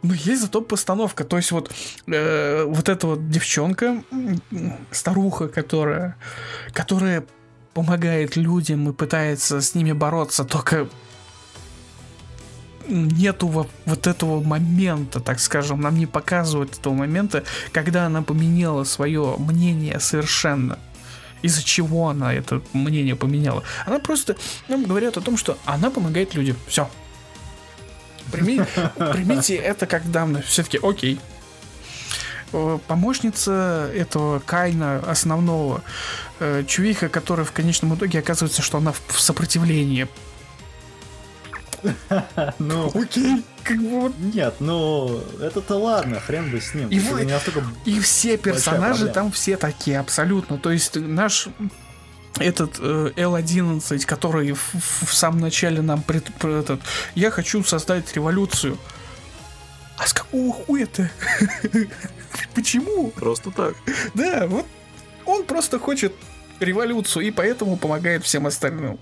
[0.03, 1.25] Но есть зато постановка.
[1.25, 1.71] То есть вот,
[2.07, 4.03] э, вот эта вот девчонка,
[4.91, 6.17] старуха, которая,
[6.73, 7.25] которая
[7.75, 10.89] помогает людям и пытается с ними бороться, только
[12.89, 18.85] нету во- вот этого момента, так скажем, нам не показывают этого момента, когда она поменяла
[18.85, 20.79] свое мнение совершенно.
[21.43, 23.65] Из-за чего она это мнение поменяла?
[23.85, 24.37] Она просто
[24.69, 26.57] нам говорят о том, что она помогает людям.
[26.69, 26.89] Все.
[28.31, 30.43] Примите это как данное.
[30.43, 31.21] Все-таки окей.
[32.53, 35.83] Э, Помощница этого Кайна основного
[36.41, 40.09] э, чувиха, которая в конечном итоге оказывается, что она в сопротивлении.
[42.59, 46.89] Ну, Окей, как бы вот нет, ну, это-то ладно, хрен бы с ним.
[46.89, 47.27] И вы-.
[47.85, 50.59] И все персонажи там все такие, абсолютно.
[50.59, 51.49] То есть наш
[52.39, 56.81] этот э, L11, который в, в- в самом начале нам пред- про этот,
[57.15, 58.79] я хочу создать революцию.
[59.99, 61.11] А с какого хуя ты?
[62.55, 63.11] Почему?
[63.11, 63.75] Просто так.
[64.15, 64.67] Да, вот
[65.27, 66.13] он просто хочет
[66.61, 68.99] революцию и поэтому помогает всем остальным.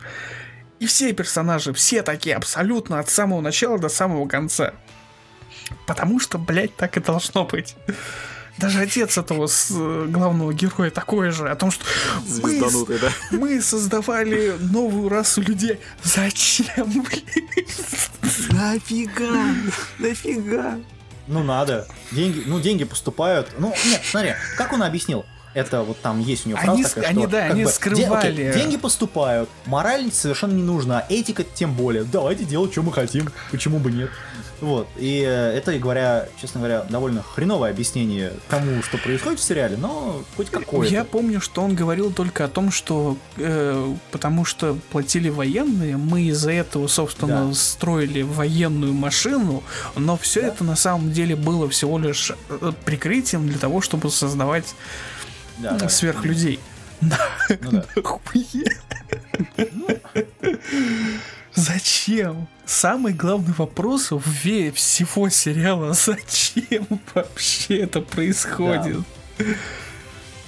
[0.78, 4.72] И все персонажи, все такие абсолютно от самого начала до самого конца.
[5.86, 7.76] Потому что, блядь, так и должно быть.
[8.58, 11.84] Даже отец этого с- э, главного героя такой же, о том, что
[12.42, 12.60] мы,
[13.00, 13.08] да?
[13.30, 15.80] мы создавали новую расу людей.
[16.02, 17.24] Зачем, блин?
[18.50, 19.54] Нафига?
[19.98, 20.78] Нафига?
[21.26, 21.86] Ну надо.
[22.10, 23.48] Деньги, ну деньги поступают.
[23.58, 25.24] Ну нет, смотри, как он объяснил?
[25.52, 27.68] Это вот там есть у него фраза Они такая, они, что, да, как они бы,
[27.70, 28.28] де- скрывали.
[28.48, 32.04] окей, деньги поступают, мораль совершенно не нужна, этика тем более.
[32.04, 34.10] Давайте делать, что мы хотим, почему бы нет.
[34.60, 39.76] Вот, и э, это, говоря, честно говоря, довольно хреновое объяснение тому, что происходит в сериале,
[39.78, 40.92] но хоть какое-то.
[40.92, 46.22] Я помню, что он говорил только о том, что э, потому что платили военные, мы
[46.24, 47.54] из-за этого, собственно, Да.
[47.54, 49.62] строили военную машину,
[49.96, 54.74] но все это на самом деле было всего лишь э, прикрытием для того, чтобы создавать
[55.58, 55.88] Да, да.
[55.88, 56.60] сверхлюдей.
[57.00, 57.84] Ну да.
[61.60, 62.48] Зачем?
[62.64, 65.92] Самый главный вопрос в ве- всего сериала.
[65.94, 68.98] Зачем вообще это происходит?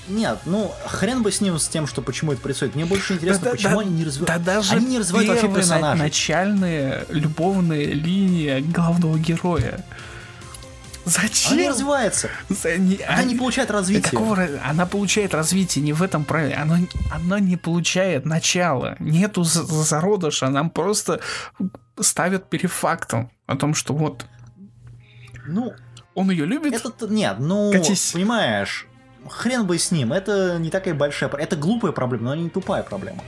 [0.08, 2.74] Нет, ну хрен бы с ним, с тем, что почему это происходит.
[2.74, 4.28] Мне больше интересно, Да- почему да- они не развивают.
[4.44, 6.02] Да даже они не развивают вообще персонажей.
[6.04, 9.84] начальная любовная линия главного героя.
[11.04, 11.52] Зачем?
[11.54, 12.28] Она не развивается.
[12.48, 12.58] Она
[13.08, 14.10] они- не получает развития.
[14.10, 16.54] Какого она получает развитие не в этом правиле.
[16.54, 16.76] Оно,
[17.10, 18.96] оно не получает начала.
[19.00, 20.48] Нету за- зародыша.
[20.48, 21.20] Нам просто
[21.98, 24.24] ставят перед фактом о том, что вот
[25.46, 25.72] Ну,
[26.14, 26.72] он ее любит.
[26.74, 28.12] Это нет, ну, Катись.
[28.12, 28.86] понимаешь,
[29.28, 33.22] хрен бы с ним, это не такая большая, это глупая проблема, но не тупая проблема.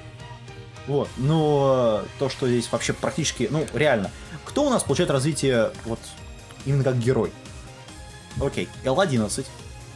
[0.86, 4.10] Вот, но то, что здесь вообще практически, ну, реально,
[4.44, 5.98] кто у нас получает развитие, вот,
[6.66, 7.32] именно как герой?
[8.40, 9.46] Окей, Л-11,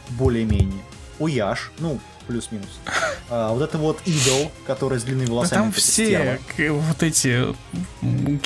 [0.09, 0.81] более-менее,
[1.19, 2.79] Уяш, ну, плюс-минус.
[3.31, 5.59] А, вот это вот идол, который с длинными Да волосами.
[5.61, 6.39] там все
[6.71, 7.55] вот эти
[8.01, 8.39] м,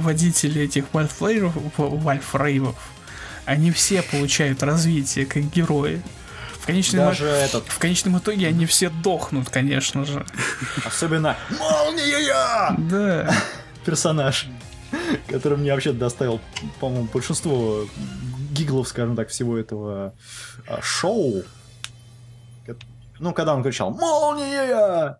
[0.00, 2.74] водители этих вальфрейвов,
[3.44, 6.02] они все получают развитие как герои.
[6.58, 10.26] В конечном, Даже этот, в конечном итоге они все дохнут, конечно же.
[10.84, 12.74] особенно Молния!
[12.76, 13.32] Да.
[13.84, 14.48] персонаж,
[15.28, 16.40] который мне вообще доставил,
[16.80, 17.86] по-моему, большинство
[18.54, 20.14] гиглов, скажем так, всего этого
[20.66, 21.42] а, шоу.
[23.18, 25.18] Ну, когда он кричал «Молния!»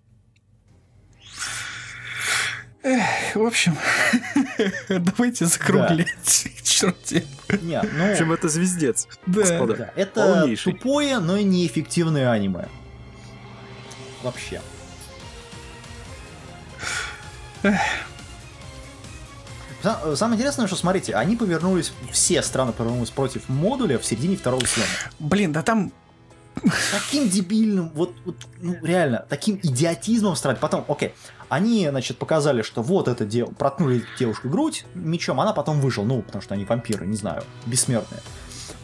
[3.35, 3.78] В общем,
[4.89, 6.49] давайте закруглять.
[6.62, 7.24] Черт тебе.
[7.62, 9.09] Не, В ну, общем, это звездец.
[9.26, 9.41] Да.
[9.41, 9.74] Господа.
[9.76, 10.74] да, это полнейший.
[10.74, 12.68] тупое, но и неэффективное аниме.
[14.22, 14.61] Вообще.
[17.62, 17.80] Са-
[20.14, 24.89] Самое интересное, что, смотрите, они повернулись, все страны повернулись против модуля в середине второго сезона.
[25.18, 25.93] Блин, да там
[26.93, 30.61] таким дебильным, вот, вот, ну, реально, таким идиотизмом страдать.
[30.61, 31.14] Потом, окей,
[31.49, 36.22] они, значит, показали, что вот это дело, проткнули девушку грудь мечом, она потом выжила, ну,
[36.22, 38.22] потому что они вампиры, не знаю, бессмертные.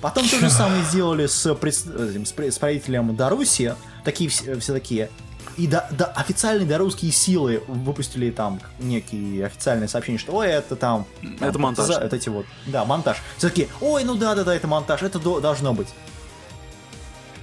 [0.01, 3.75] Потом то же самое сделали с, пред- с правителем Даруси,
[4.05, 5.11] такие все, все такие.
[5.57, 11.07] И да, да, официальные дарусские силы выпустили там некие официальные сообщения, что ой, это там...
[11.39, 11.87] там Это монтаж.
[11.87, 13.19] за- вот эти вот, да, монтаж.
[13.37, 15.89] Все такие, ой, ну да, да, да, это монтаж, это до- должно быть.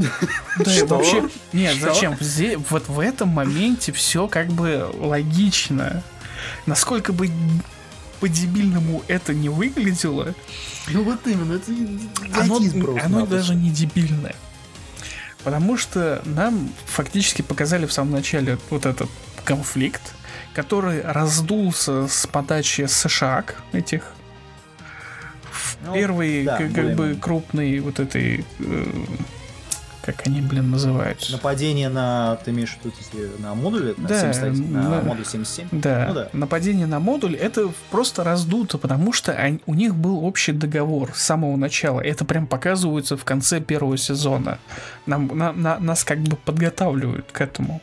[0.59, 0.85] Да, Что?
[0.87, 1.29] вообще...
[1.53, 1.93] Нет, Что?
[1.93, 2.63] зачем?
[2.69, 6.03] Вот в этом моменте все как бы логично.
[6.65, 7.29] Насколько бы
[8.19, 10.33] по-дебильному это не выглядело,
[10.89, 11.71] Ну вот именно, это
[13.05, 14.35] оно даже не дебильное.
[15.45, 19.09] Потому что нам фактически показали в самом начале вот этот
[19.43, 20.01] конфликт,
[20.55, 24.11] который раздулся с подачи США этих
[25.51, 28.85] в Ну, первый да, как, как бы крупный вот этой э,
[30.05, 34.71] как они блин называются Нападение на, ты имеешь в виду на модуле, на, Да, 77,
[34.71, 35.67] на на- модуль 77?
[35.71, 36.29] Да, Ну да.
[36.33, 41.21] нападение на модуль это просто раздуто, потому что они- у них был общий договор с
[41.23, 41.99] самого начала.
[42.01, 44.59] Это прям показывается в конце первого сезона.
[45.05, 47.81] Нам, на- на- нас как бы подготавливают к этому.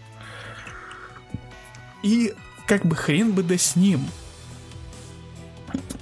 [2.02, 2.34] И
[2.66, 4.00] как бы хрен бы да с ним.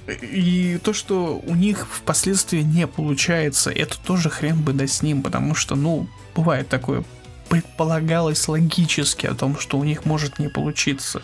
[0.07, 5.21] И то, что у них впоследствии не получается, это тоже хрен бы да с ним,
[5.21, 7.03] потому что, ну, бывает такое,
[7.49, 11.21] предполагалось логически о том, что у них может не получиться.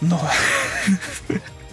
[0.00, 0.20] Но,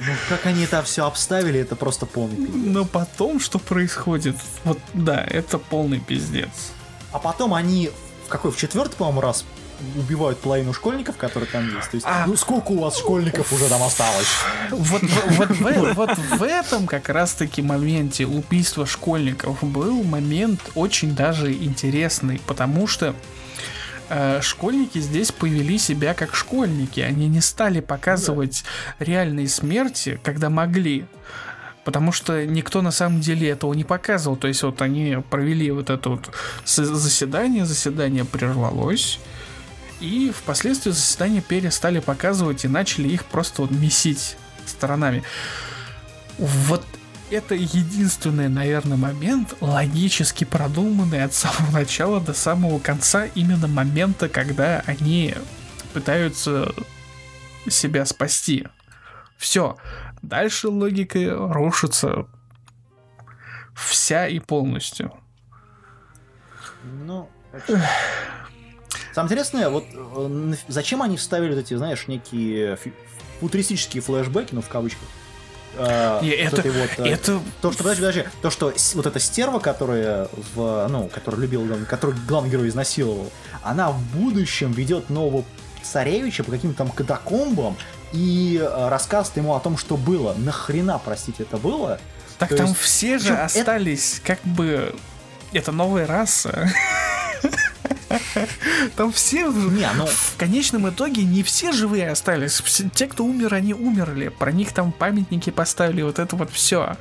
[0.04, 2.56] Ну, как они это все обставили, это просто полный пиздец.
[2.56, 6.72] но потом, что происходит, вот да, это полный пиздец.
[7.12, 7.92] А потом они
[8.26, 9.46] в какой, в четвертый, по-моему, раз
[9.96, 11.90] убивают половину школьников, которые там есть.
[11.92, 12.26] То есть, А.
[12.28, 14.28] ну сколько у вас школьников уже там осталось?
[14.70, 21.16] Вот, в- вот, в, вот в этом как раз-таки моменте убийства школьников был момент очень
[21.16, 23.16] даже интересный, потому что
[24.10, 27.00] э, школьники здесь повели себя как школьники.
[27.00, 28.64] Они не стали показывать
[29.00, 31.06] реальные смерти, когда могли.
[31.84, 34.36] Потому что никто на самом деле этого не показывал.
[34.36, 36.30] То есть вот они провели вот это вот
[36.66, 39.20] заседание, заседание прервалось.
[40.02, 44.36] И впоследствии заседания перестали показывать и начали их просто вот месить
[44.66, 45.24] сторонами.
[46.40, 46.84] Вот
[47.30, 54.84] это единственный, наверное, момент логически продуманный от самого начала до самого конца, именно момента, когда
[54.88, 55.36] они
[55.94, 56.74] пытаются
[57.70, 58.68] себя спасти.
[59.38, 59.78] Все.
[60.24, 61.20] Дальше логика
[61.54, 62.28] рушится
[63.76, 65.14] вся и полностью.
[66.84, 67.30] Ну,
[69.14, 72.78] Самое интересное, вот э, зачем они вставили вот эти, знаешь, некие
[73.40, 75.08] футуристические флешбеки, ну, в кавычках.
[75.78, 79.20] э, Не, вот это- вот, э, Это То, что, подожди, подожди, то, что вот эта
[79.20, 83.32] стерва, которая в, ну, которую любил, которую главный герой изнасиловал,
[83.64, 85.44] она в будущем ведет нового
[85.84, 87.76] царевича по каким-то там катакомбам
[88.14, 90.34] и э, рассказывает ему о том, что было.
[90.38, 92.00] Нахрена, простите, это было?
[92.38, 94.94] Так То там есть- все же Причем это- остались как бы...
[95.54, 96.70] Это новая раса.
[98.96, 102.62] Там все в Не, ну, в конечном итоге не все живые остались.
[102.94, 104.30] Те, кто умер, они умерли.
[104.30, 106.98] Про них там памятники поставили, вот это вот все.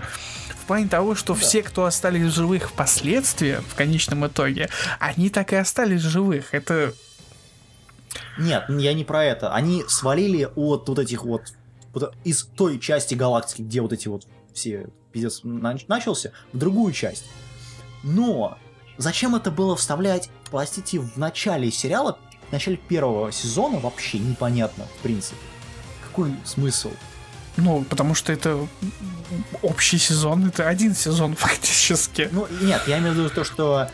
[0.62, 5.56] В плане того, что все, кто остались живых впоследствии, в конечном итоге, они так и
[5.56, 6.54] остались живых.
[6.54, 6.94] Это
[8.38, 9.52] нет, я не про это.
[9.52, 11.42] Они свалили от вот этих вот,
[11.92, 16.92] вот из той части галактики, где вот эти вот все пиздец нач- начался, в другую
[16.92, 17.24] часть.
[18.02, 18.58] Но
[18.96, 25.02] зачем это было вставлять, простите, в начале сериала, в начале первого сезона вообще непонятно, в
[25.02, 25.36] принципе.
[26.04, 26.90] Какой смысл?
[27.56, 28.66] Ну, потому что это
[29.62, 32.28] общий сезон, это один сезон фактически.
[32.32, 33.88] Ну, нет, я имею в виду то, что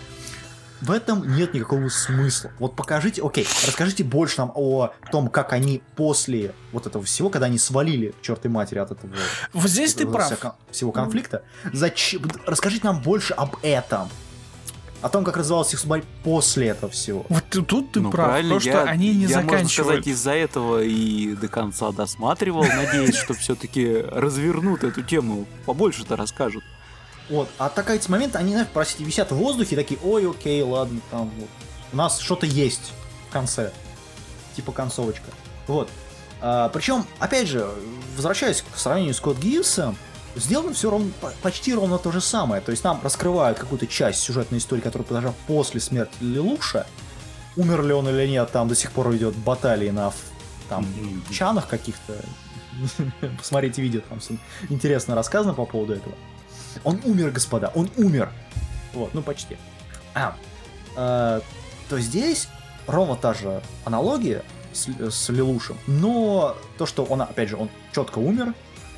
[0.81, 2.51] в этом нет никакого смысла.
[2.59, 7.47] Вот покажите, окей, расскажите больше нам о том, как они после вот этого всего, когда
[7.47, 9.11] они свалили чертой матери от этого
[9.53, 10.57] Вот здесь ты этого прав.
[10.71, 14.11] всего конфликта, зачем, расскажите нам больше об этом.
[15.03, 17.27] О том, как развивалась их судьба после этого всего.
[17.29, 19.73] Вот тут ты Ну, прав, правильно, то, что я- они не я, можно заканчивают.
[20.03, 26.65] сказать, из-за этого и до конца досматривал, надеясь, что все-таки развернут эту тему, побольше-то расскажут.
[27.29, 31.01] Вот, а такая эти моменты, они, знаешь, простите, висят в воздухе, такие, ой, окей, ладно,
[31.11, 31.49] там вот.
[31.93, 32.93] У нас что-то есть
[33.29, 33.73] в конце.
[34.57, 35.27] Типа концовочка.
[35.67, 35.91] Вот.
[36.73, 37.69] причем, опять же,
[38.17, 39.97] возвращаясь к сравнению с Код Гиссом,
[40.37, 42.61] сделано все ровно, по- почти ровно то же самое.
[42.63, 46.87] То есть нам раскрывают какую-то часть сюжетной истории, которая произошла после смерти Лилуша.
[47.57, 50.13] Умер ли он или нет, там до сих пор идет баталии на
[50.69, 50.87] там,
[51.31, 52.15] чанах каких-то.
[53.39, 54.35] Посмотрите видео, там всё
[54.69, 56.15] интересно рассказано по поводу этого.
[56.85, 58.31] Он умер, господа, он умер.
[58.93, 59.57] Вот, ну почти.
[60.15, 60.37] А,
[60.97, 61.41] э,
[61.89, 62.49] то здесь
[62.87, 68.19] ровно та же аналогия с, с Лилушем, но то, что он, опять же, он четко
[68.19, 68.55] умер,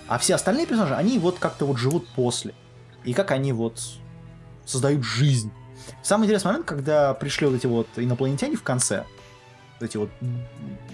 [0.08, 2.54] а все остальные персонажи, они вот как-то вот живут после.
[3.04, 3.80] И как они вот
[4.64, 5.52] создают жизнь.
[6.02, 9.04] Самый интересный момент, когда пришли вот эти вот инопланетяне в конце,
[9.78, 10.10] вот эти вот,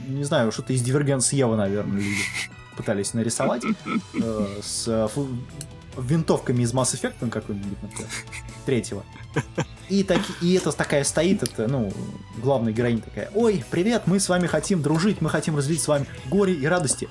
[0.06, 2.16] не знаю, что-то из Дивергенс Ева, наверное, люди
[2.76, 5.08] пытались нарисовать, э, с э,
[5.96, 8.08] винтовками из Mass Effect какой-нибудь, например,
[8.66, 9.04] третьего.
[9.88, 11.92] И, таки, и это такая стоит, это, ну,
[12.38, 16.06] главная героиня такая, ой, привет, мы с вами хотим дружить, мы хотим разделить с вами
[16.26, 17.08] горе и радости.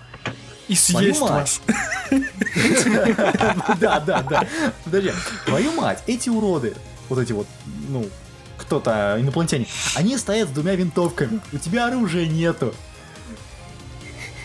[0.68, 1.32] И съесть мать.
[1.32, 1.62] вас.
[3.80, 4.48] Да, да, да.
[4.84, 5.12] Подожди,
[5.46, 6.76] твою мать, эти уроды,
[7.10, 7.48] вот эти вот,
[7.90, 8.08] ну,
[8.58, 12.74] кто-то, инопланетяне, они стоят с двумя винтовками, у тебя оружия нету.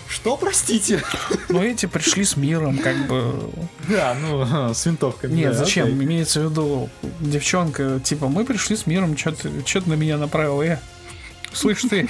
[0.08, 1.02] Что, простите?
[1.50, 3.50] Но эти пришли с миром, как бы.
[3.88, 5.34] Да, ну, с винтовками.
[5.34, 5.88] Нет, да, зачем?
[5.88, 6.88] Имеется в виду,
[7.20, 10.78] девчонка, типа, мы пришли с миром, что ты, ты на меня направил, э?
[11.52, 12.08] Слышь ты,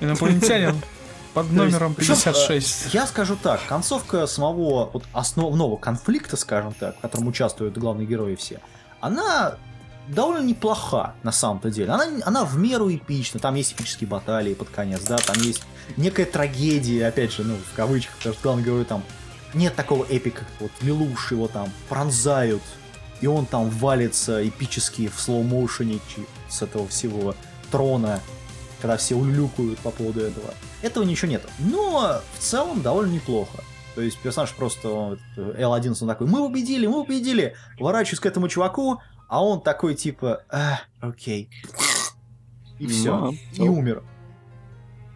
[0.00, 0.76] инопланетянин
[1.36, 2.94] под номером причем, э, 56.
[2.94, 8.36] Я скажу так, концовка самого вот основного конфликта, скажем так, в котором участвуют главные герои
[8.36, 8.58] все,
[9.00, 9.56] она
[10.08, 11.90] довольно неплоха на самом-то деле.
[11.90, 15.62] Она, она в меру эпична, там есть эпические баталии под конец, да, там есть
[15.98, 19.02] некая трагедия, опять же, ну, в кавычках, потому что главный герой там
[19.52, 22.62] нет такого эпика, вот Лилуш его там пронзают,
[23.20, 26.00] и он там валится эпически в слоу-моушене
[26.48, 27.34] с этого всего
[27.70, 28.22] трона,
[28.80, 30.52] когда все улюлюкают по поводу этого.
[30.82, 31.42] Этого ничего нет.
[31.58, 33.58] Но в целом довольно неплохо.
[33.94, 37.54] То есть персонаж просто он, этот, L11 он такой, мы победили, мы победили.
[37.78, 41.48] Ворачиваюсь к этому чуваку, а он такой типа, а, окей.
[42.78, 43.16] И все.
[43.16, 44.02] Ну, и умер.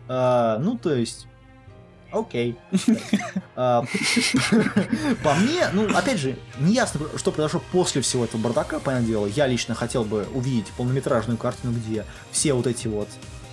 [0.08, 1.26] А, ну, то есть,
[2.10, 2.56] окей.
[3.56, 3.84] А,
[5.22, 9.26] По мне, ну, опять же, не ясно, что произошло после всего этого бардака, понятное дело.
[9.26, 13.08] Я лично хотел бы увидеть полнометражную картину, где все вот эти вот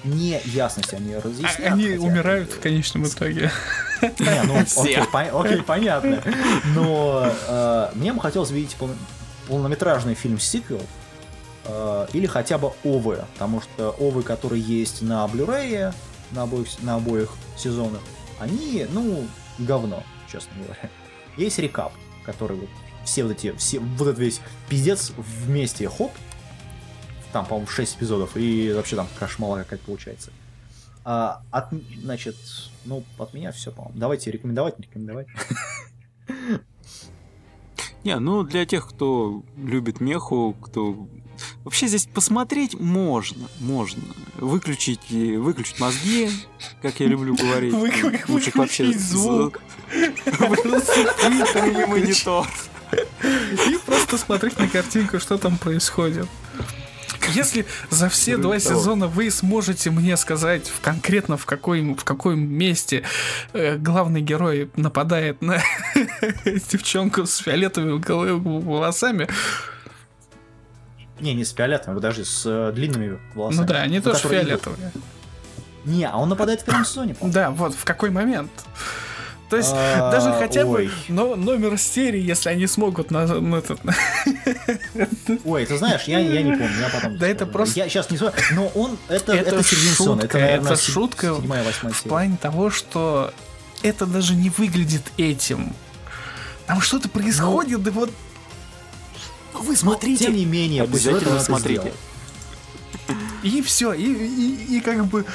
[0.07, 1.71] неясности они разъяснят.
[1.73, 3.51] Они хотя умирают в конечном итоге.
[4.01, 6.23] Не, ну окей, по- окей, понятно.
[6.75, 8.89] Но э, мне бы хотелось видеть пол-
[9.47, 10.81] полнометражный фильм-сиквел
[11.65, 15.93] э, или хотя бы овы, потому что овы, которые есть на Blu-ray,
[16.31, 18.01] на обоих, на обоих сезонах,
[18.39, 19.25] они, ну,
[19.57, 20.89] говно, честно говоря.
[21.37, 21.93] Есть рекап,
[22.25, 22.69] который вот
[23.05, 26.11] все вот эти, все, вот этот весь пиздец вместе, хоп,
[27.37, 30.31] там, по-моему, 6 эпизодов, и вообще там кошмар как получается.
[31.05, 31.67] А, от,
[32.01, 32.35] значит,
[32.85, 33.99] ну, от меня все, по-моему.
[33.99, 35.27] Давайте рекомендовать, не рекомендовать.
[38.03, 41.07] Не, ну для тех, кто любит меху, кто...
[41.65, 44.01] Вообще здесь посмотреть можно, можно.
[44.35, 46.29] Выключить, выключить мозги,
[46.81, 47.73] как я люблю говорить.
[47.73, 49.59] Вы- вы- Лучше вообще выключить звук.
[49.93, 52.47] И монитор.
[53.67, 56.27] И просто смотреть на картинку, что там происходит.
[57.33, 62.39] Если за все два сезона вы сможете мне сказать в конкретно в какой в каком
[62.39, 63.03] месте
[63.53, 65.61] э, главный герой нападает на
[66.45, 68.01] девчонку с фиолетовыми
[68.65, 69.27] волосами,
[71.19, 73.61] Не, не с фиолетовым, подожди, с э, длинными волосами.
[73.61, 74.31] ну да, они Ну, тоже идут.
[74.31, 74.91] фиолетовые.
[75.85, 77.15] Не, а он нападает в первом сезоне.
[77.21, 78.51] Да, вот в какой момент.
[79.49, 80.91] То есть А, даже хотя бы ой.
[81.07, 83.79] но, номер серии, если они смогут на, на этот,
[85.45, 87.17] Ой, ты знаешь, я, я не помню, я потом...
[87.17, 88.97] Да это просто- Я сейчас не знаю, но он...
[89.07, 93.33] Это, Это это, шутка, наверное, это шутка Седьмая, восьмая в плане того, что
[93.83, 95.73] это даже не выглядит этим.
[96.65, 98.11] Там что-то происходит, и вот
[99.53, 101.93] Вы Но, тем не менее, Обязательно это смотрите.
[103.07, 103.21] сделал.
[103.43, 105.25] и все, и, и, и как бы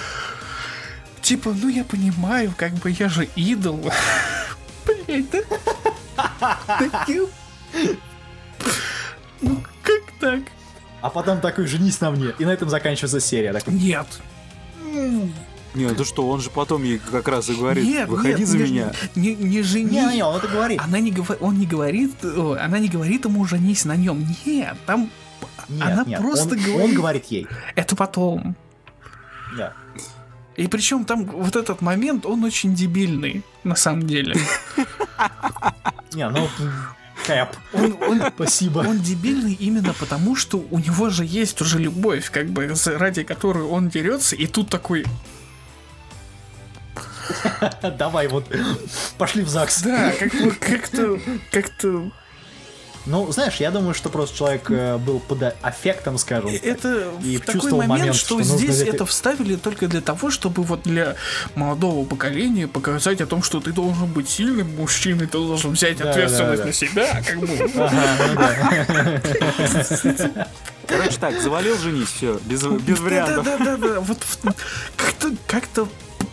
[1.22, 3.80] типа, ну я понимаю, как бы я же идол.
[5.06, 6.58] Блять, да?
[6.78, 7.26] Таким-
[9.40, 10.40] Ну как так?
[11.00, 12.32] А потом такой, женись на мне.
[12.38, 13.52] И на этом заканчивается серия.
[13.52, 14.06] Такой, Нет.
[15.74, 18.58] Не, ну что, он же потом ей как раз и говорит, Нет, выходи нет, за
[18.58, 18.92] не- меня.
[19.14, 19.90] Не, не жени.
[19.90, 20.78] не, не, он это говорит.
[20.84, 24.22] Она не говорит, он не говорит, она не говорит ему женись на нем.
[24.44, 25.10] Нет, там
[25.70, 26.80] Нет, она нет, просто он, говорит.
[26.90, 27.46] Он говорит ей.
[27.74, 28.54] это потом.
[29.56, 29.72] Да.
[30.56, 34.36] И причем там вот этот момент, он очень дебильный, на самом деле.
[36.12, 36.48] Не, ну...
[37.24, 37.50] Кэп.
[37.72, 38.80] Он, он, Спасибо.
[38.80, 43.62] он дебильный именно потому, что у него же есть уже любовь, как бы, ради которой
[43.62, 45.04] он дерется, и тут такой,
[47.98, 48.46] Давай, вот,
[49.18, 49.82] пошли в ЗАГС.
[49.82, 51.18] да, как-то,
[51.50, 52.12] как-то,
[53.04, 56.50] Ну, знаешь, я думаю, что просто человек э, был под аффектом, скажем.
[56.62, 60.00] это И в такой чувствовал момент, момент, что, что здесь это- это вставили только для
[60.00, 61.16] того, чтобы вот для
[61.56, 66.10] молодого поколения показать о том, что ты должен быть сильным мужчиной, ты должен взять Да,
[66.10, 66.64] ответственность да, да.
[66.66, 67.48] на себя, как бы.
[67.76, 70.62] Ага, ну.
[70.86, 73.44] Короче так, завалил женись, все, без, без вариантов.
[73.44, 74.00] Да, да, да, да.
[74.00, 74.18] Вот
[74.96, 75.88] как-то как-то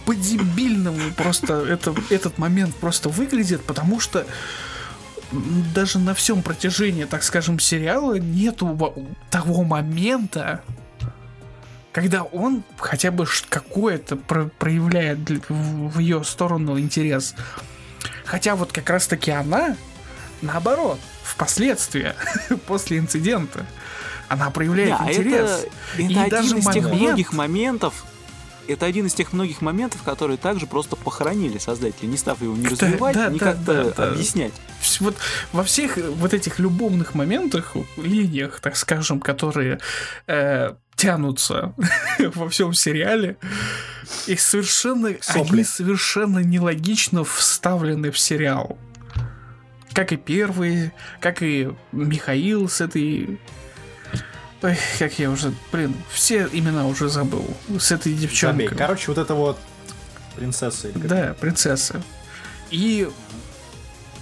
[0.05, 4.25] по-дебильному просто это, этот момент просто выглядит, потому что
[5.31, 8.93] даже на всем протяжении, так скажем, сериала нету
[9.29, 10.61] того момента,
[11.91, 15.19] когда он хотя бы какое-то про- проявляет
[15.49, 17.35] в ее сторону интерес.
[18.25, 19.75] Хотя вот как раз-таки она,
[20.41, 22.13] наоборот, впоследствии,
[22.67, 23.65] после инцидента,
[24.27, 25.65] она проявляет Не, а интерес.
[25.95, 28.05] Это, И это даже один из тех момент- многих моментов,
[28.73, 32.63] это один из тех многих моментов, которые также просто похоронили создатели, не став его не
[32.63, 34.11] Да, развивать, да, ни да, как-то да, да.
[34.11, 34.53] объяснять.
[34.99, 35.15] Вот
[35.51, 39.79] во всех вот этих любовных моментах, линиях, так скажем, которые
[40.27, 41.73] э, тянутся
[42.19, 43.37] во всем сериале,
[44.27, 45.53] их совершенно, Сопли.
[45.53, 48.77] они совершенно нелогично вставлены в сериал.
[49.93, 53.39] Как и первый, как и Михаил с этой...
[54.61, 57.45] Ой, как я уже, блин, все имена уже забыл.
[57.79, 58.21] С этой Забей.
[58.27, 58.67] девчонкой.
[58.77, 59.57] Короче, вот это вот
[60.35, 60.89] принцесса.
[60.89, 62.01] или как- Да, принцесса.
[62.69, 63.09] И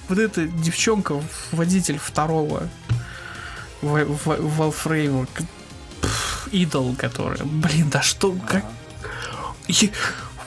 [0.08, 2.70] вот эта девчонка, водитель второго
[3.82, 5.28] Ва- Ва- Валфрейма,
[6.52, 8.64] идол, который, блин, да что, как...
[9.68, 9.92] И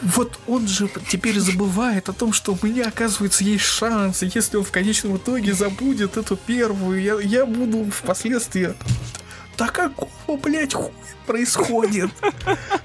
[0.02, 4.56] вот он же теперь забывает о том, что у меня, оказывается, есть шанс, и если
[4.56, 8.72] он в конечном итоге забудет эту первую, я, я буду впоследствии...
[9.60, 10.90] Да какого, блядь, хуя
[11.26, 12.10] происходит?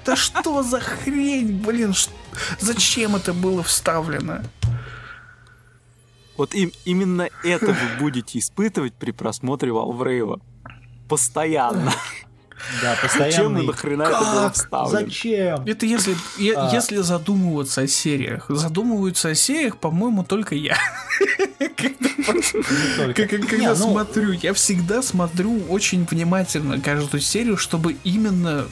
[0.04, 1.94] Да что за хрень, блин,
[2.58, 4.42] зачем это было вставлено?
[6.36, 10.38] Вот им, именно это вы будете испытывать при просмотре Валврейва.
[11.08, 11.94] Постоянно.
[12.82, 13.32] Да, постоянно.
[13.60, 14.54] Чем нахрена это было Как?
[14.54, 15.00] вставлено?
[15.00, 15.62] Зачем?
[15.66, 16.74] Это если, я- А.
[16.74, 18.46] если задумываться о сериях.
[18.48, 20.76] Задумываются о сериях, по-моему, только я.
[21.58, 28.66] Как- как- Когда ну, смотрю, я всегда смотрю очень внимательно каждую серию, чтобы именно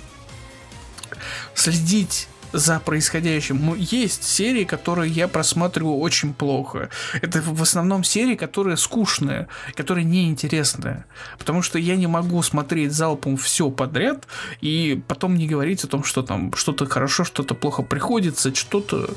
[1.54, 3.74] следить за происходящим.
[3.74, 6.88] Есть серии, которые я просматриваю очень плохо.
[7.20, 11.04] Это в основном серии, которые скучные, которые неинтересные.
[11.38, 14.28] Потому что я не могу смотреть залпом все подряд
[14.60, 19.10] и потом не говорить о том, что там что-то хорошо, что-то плохо приходится, что-то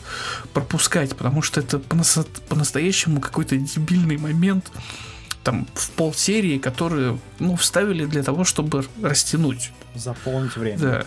[0.54, 4.72] пропускать, потому что это по-нас- по-настоящему какой-то дебильный момент
[5.44, 9.72] там в полсерии, которые, ну, вставили для того, чтобы растянуть.
[9.96, 10.78] Заполнить время.
[10.78, 11.04] Да.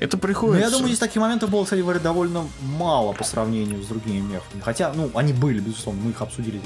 [0.00, 0.64] Это Ну, приходится.
[0.64, 4.60] я думаю, здесь таких моментов было, кстати говоря, довольно мало по сравнению с другими мехами.
[4.62, 6.60] Хотя, ну, они были, безусловно, мы их обсудили.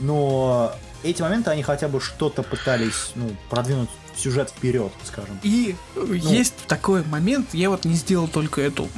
[0.00, 0.72] Но
[1.02, 5.38] эти моменты, они хотя бы что-то пытались, ну, продвинуть сюжет вперед, скажем.
[5.42, 8.88] И э, есть такой момент, я вот не сделал только эту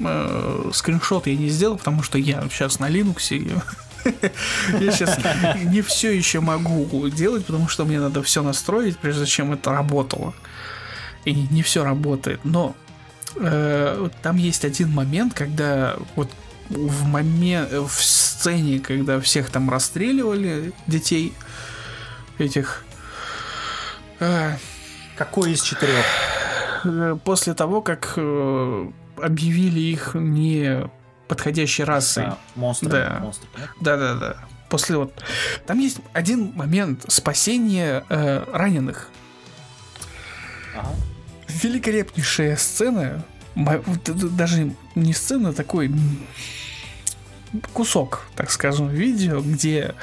[0.00, 3.34] э, скриншот я не сделал, потому что я сейчас на Linux.
[3.34, 3.56] и
[4.80, 5.16] Я сейчас
[5.64, 10.34] не все еще могу делать, потому что мне надо все настроить, прежде чем это работало.
[11.24, 12.40] И не все работает.
[12.44, 12.74] Но
[13.36, 16.30] э, там есть один момент, когда вот
[16.68, 21.34] в момент в сцене, когда всех там расстреливали детей
[22.38, 22.84] этих
[24.20, 24.56] э,
[25.16, 26.04] Какой из четырех?
[26.84, 28.90] э, после того, как э,
[29.22, 30.90] объявили их не
[31.28, 32.24] подходящей расой.
[32.24, 32.90] А, монстры.
[32.90, 33.18] Да.
[33.20, 33.68] монстры, нет?
[33.80, 34.36] Да-да-да.
[34.68, 35.12] После вот...
[35.66, 39.08] Там есть один момент спасения э, раненых.
[40.76, 40.88] Ага.
[41.62, 43.24] Великолепнейшая сцена.
[43.56, 45.90] Даже не сцена, а такой
[47.72, 49.94] кусок, так скажем, видео, где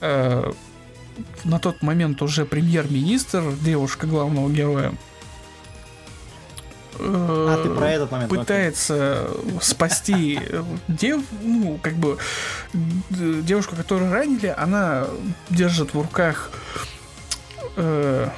[0.00, 0.52] э,
[1.44, 4.92] на тот момент уже премьер-министр, девушка главного героя,
[6.96, 8.30] А, ты про этот момент.
[8.30, 8.40] окей.
[8.40, 9.28] пытается
[9.60, 12.18] спасти э, дев, ну, как бы
[13.10, 15.06] девушку, которую ранили, она
[15.50, 16.50] держит в руках
[17.76, 18.28] э,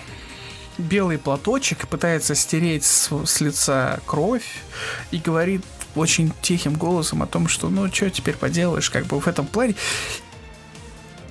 [0.78, 4.62] белый платочек, пытается стереть с, с лица кровь
[5.10, 9.26] и говорит очень тихим голосом о том, что ну что теперь поделаешь, как бы в
[9.26, 9.74] этом плане.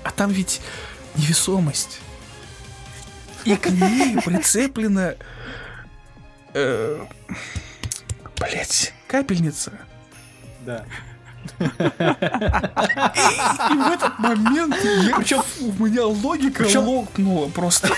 [0.04, 0.62] А там ведь
[1.16, 2.00] невесомость.
[3.44, 5.16] И к ней прицеплена
[6.54, 7.06] э,
[8.40, 9.74] Блять, капельница.
[10.66, 10.86] Да.
[11.60, 11.64] И
[13.78, 17.90] в этот момент я, причем у меня логика Причем- лопнула просто.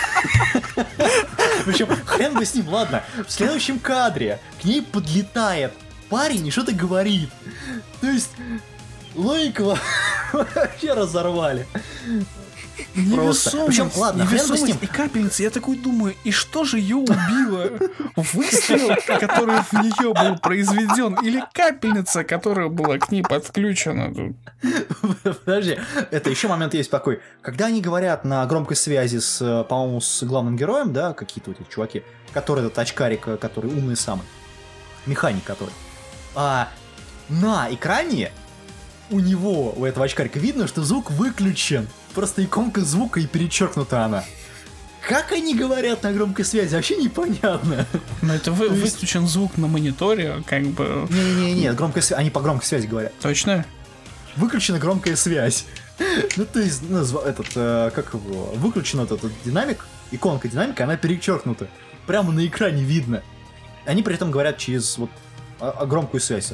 [1.66, 3.04] Причем хрен бы с ним, ладно.
[3.28, 5.74] В следующем кадре к ней подлетает
[6.10, 7.30] парень и что-то говорит.
[8.02, 8.32] То есть
[9.16, 9.78] логику
[10.34, 11.68] вообще разорвали.
[13.14, 13.66] Просто.
[13.66, 14.78] Причем, ладно, хрен бы с ним.
[14.82, 15.44] и капельница.
[15.44, 17.72] Я такой думаю, и что же ее убило?
[18.16, 24.14] Выстрел, который в нее был произведен, или капельница, которая была к ней подключена?
[25.46, 25.80] Подожди,
[26.12, 27.22] это еще момент есть такой.
[27.42, 31.62] Когда они говорят на громкой связи с, э, по-моему, с главным героем, да, какие-то вот
[31.62, 34.26] эти чуваки, который этот очкарик, э, который умный самый,
[35.06, 35.74] механик который,
[36.36, 36.70] а
[37.30, 38.32] на экране
[39.10, 41.88] у него, у этого очкарика, видно, что звук выключен.
[42.18, 44.24] Просто иконка звука и перечеркнута она.
[45.08, 47.86] Как они говорят на громкой связи, вообще непонятно.
[48.24, 51.08] Но это вы- выключен звук на мониторе, как бы...
[51.12, 53.14] Не-не-не, громкая связь, они по громкой связи говорят.
[53.20, 53.68] Точно?
[54.36, 55.66] выключена громкая связь.
[56.38, 60.98] Ну, то есть, ну, этот, э, как его, выключен этот, этот динамик, иконка динамика, она
[60.98, 61.68] перечеркнута.
[62.08, 63.22] Прямо на экране видно.
[63.86, 65.12] Они при этом говорят через вот
[65.60, 66.54] а- а громкую связь.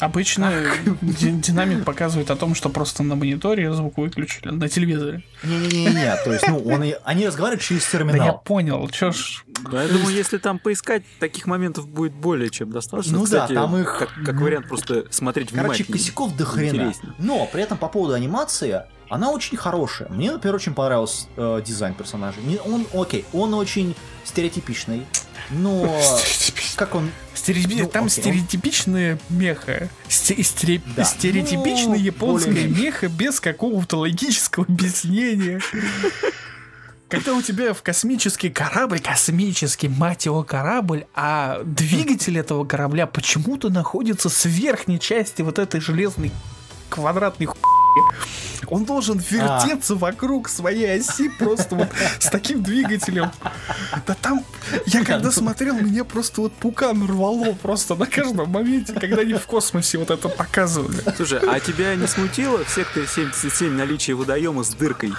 [0.00, 0.52] Обычно
[1.02, 5.22] ди- динамик показывает о том, что просто на мониторе звук выключили, на телевизоре.
[5.42, 8.38] Не-не-не, то есть, ну, он они разговаривают через Да я терминал.
[8.44, 9.44] понял, чё ж...
[9.72, 13.18] Да, я думаю, если там поискать, таких моментов будет более чем достаточно.
[13.18, 15.92] Ну да, Кстати, там их- Как, как вариант просто смотреть Короче, внимательнее.
[16.00, 16.76] косяков до хрена.
[16.76, 17.14] Интереснее.
[17.18, 20.08] Но при этом по поводу анимации, она очень хорошая.
[20.10, 22.38] Мне, например, очень понравился э, дизайн персонажа.
[22.44, 25.06] Не- Он, окей, он очень стереотипичный,
[25.50, 26.02] но
[26.76, 27.10] как он
[27.46, 29.88] Ну, Там окей, он- стереотипичная меха.
[30.08, 31.04] Сте- стере- Да.
[31.04, 35.60] Стереотипичная Ну, японская меха без какого-то логического объяснения.
[37.08, 43.70] Когда у тебя в космический корабль, космический, мать его, корабль, а двигатель этого корабля почему-то
[43.70, 46.30] находится с верхней части вот этой железной
[46.90, 47.56] квадратной ху***.
[48.70, 51.88] Он должен вертеться вокруг своей оси просто вот
[52.18, 53.30] с таким двигателем.
[54.06, 54.44] Да там,
[54.86, 59.46] я когда смотрел, меня просто вот пукан рвало просто на каждом моменте, когда они в
[59.46, 61.02] космосе вот это показывали.
[61.16, 65.12] Слушай, а тебя не смутило в секторе 77 наличие водоема с дыркой?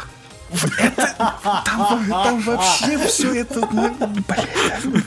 [1.66, 3.68] Там, там вообще все это...
[3.72, 5.04] ну, блин.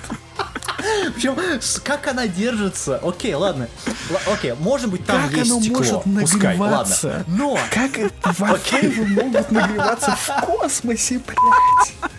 [1.14, 1.36] Причем,
[1.84, 2.98] как она держится?
[3.02, 3.68] Окей, ладно.
[4.10, 5.78] Л- окей, может быть, там Как есть оно стекло.
[5.78, 6.02] может
[6.32, 7.06] Пускай, нагреваться?
[7.08, 7.24] ладно.
[7.28, 12.10] Но Как Wi-Fi могут нагреваться в космосе, блядь?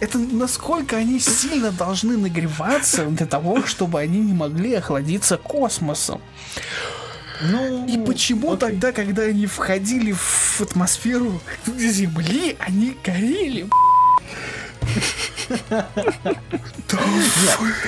[0.00, 6.20] это насколько они сильно должны нагреваться для того, чтобы они не могли охладиться космосом.
[7.42, 8.60] Ну, И почему окей.
[8.68, 13.68] тогда, когда они входили в атмосферу Земли, они горели?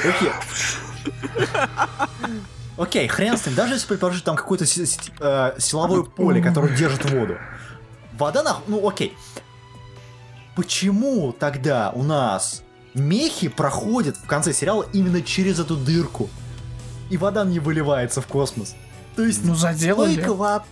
[0.04, 0.32] Окей.
[2.76, 3.54] Окей, хрен с ним.
[3.54, 7.36] Даже если предположить, там какое-то э, силовое поле, которое держит воду.
[8.12, 8.62] Вода нах...
[8.66, 9.16] Ну, окей.
[10.54, 12.62] Почему тогда у нас
[12.94, 16.28] мехи проходят в конце сериала именно через эту дырку?
[17.10, 18.74] И вода не выливается в космос.
[19.16, 19.44] То есть...
[19.44, 20.20] Ну, заделали.
[20.22, 20.64] во-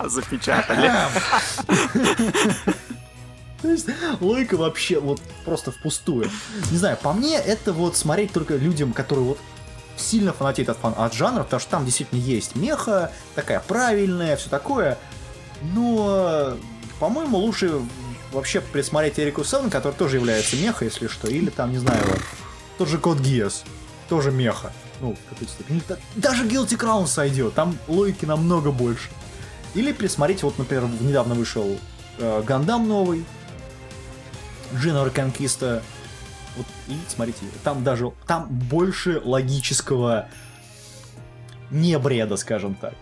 [0.08, 0.92] Запечатали.
[3.62, 3.86] То есть
[4.20, 6.30] логика вообще вот просто впустую.
[6.70, 9.38] Не знаю, по мне это вот смотреть только людям, которые вот
[9.96, 14.48] сильно фанатеют от, фан- от жанра, потому что там действительно есть меха, такая правильная, все
[14.48, 14.96] такое.
[15.74, 16.56] Но,
[17.00, 17.80] по-моему, лучше
[18.32, 22.04] вообще присмотреть Эрику Севен, который тоже является меха, если что, или там, не знаю,
[22.76, 23.64] тот же Код Гиас,
[24.08, 24.72] тоже меха.
[25.00, 25.82] Ну, в какой-то степени.
[25.88, 29.08] Да- Даже Guilty Crown сойдет, там логики намного больше.
[29.74, 31.76] Или присмотреть, вот, например, недавно вышел
[32.18, 33.24] э, Гандам новый,
[34.74, 35.82] Джинор Конкиста.
[36.56, 40.28] Вот, и смотрите, там даже, там больше логического
[41.70, 42.94] не бреда, скажем так.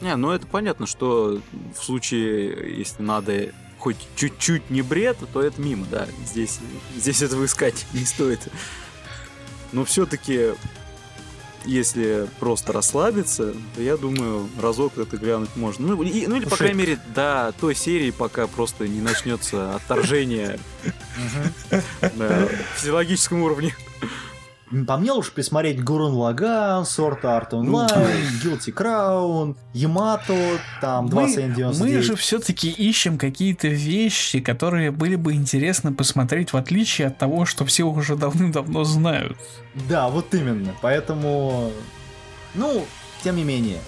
[0.00, 1.40] Не, ну это понятно, что
[1.76, 6.06] в случае, если надо хоть чуть-чуть не бред, то это мимо, да.
[6.24, 6.58] Здесь,
[6.96, 8.40] здесь этого искать не стоит.
[9.72, 10.52] Но все-таки,
[11.64, 15.88] если просто расслабиться, то я думаю, разок это глянуть можно.
[15.88, 19.74] Ну, и- ну или, по Слушай, крайней мере, до той серии, пока просто не начнется
[19.74, 20.58] отторжение
[22.16, 22.46] на
[22.76, 23.74] физиологическом уровне.
[24.86, 27.90] По мне лучше присмотреть Гурун Лаган, Сорт Арт Онлайн,
[28.40, 31.80] Guilty Crown, Ямато, там Мы, 2799.
[31.96, 37.46] мы же все-таки ищем какие-то вещи, которые были бы интересны посмотреть, в отличие от того,
[37.46, 39.36] что все уже давным-давно знают.
[39.88, 40.72] Да, вот именно.
[40.82, 41.72] Поэтому,
[42.54, 42.86] ну,
[43.24, 43.80] тем не менее,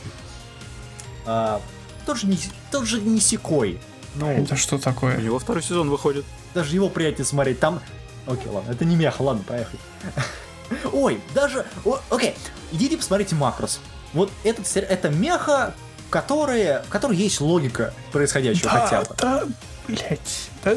[1.25, 1.61] а,
[2.07, 2.39] тоже не,
[2.73, 3.79] тоже не секой.
[4.17, 5.17] Ну, Это что У такое?
[5.19, 6.25] него второй сезон выходит.
[6.55, 7.61] даже его приятнее смотреть.
[7.61, 7.79] Там,
[8.27, 9.79] окей, ладно, это не меха, ладно, поехали.
[10.93, 12.35] Ой, даже, о, окей,
[12.73, 13.81] идите посмотрите Макрос.
[14.13, 15.75] Вот этот это меха,
[16.11, 19.15] которые, в которой есть логика происходящего хотя бы.
[19.19, 19.45] да,
[19.89, 20.51] блять.
[20.65, 20.77] Да,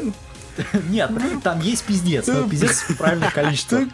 [0.88, 1.10] Нет,
[1.42, 3.88] там есть пиздец, но пиздец в правильных количествах.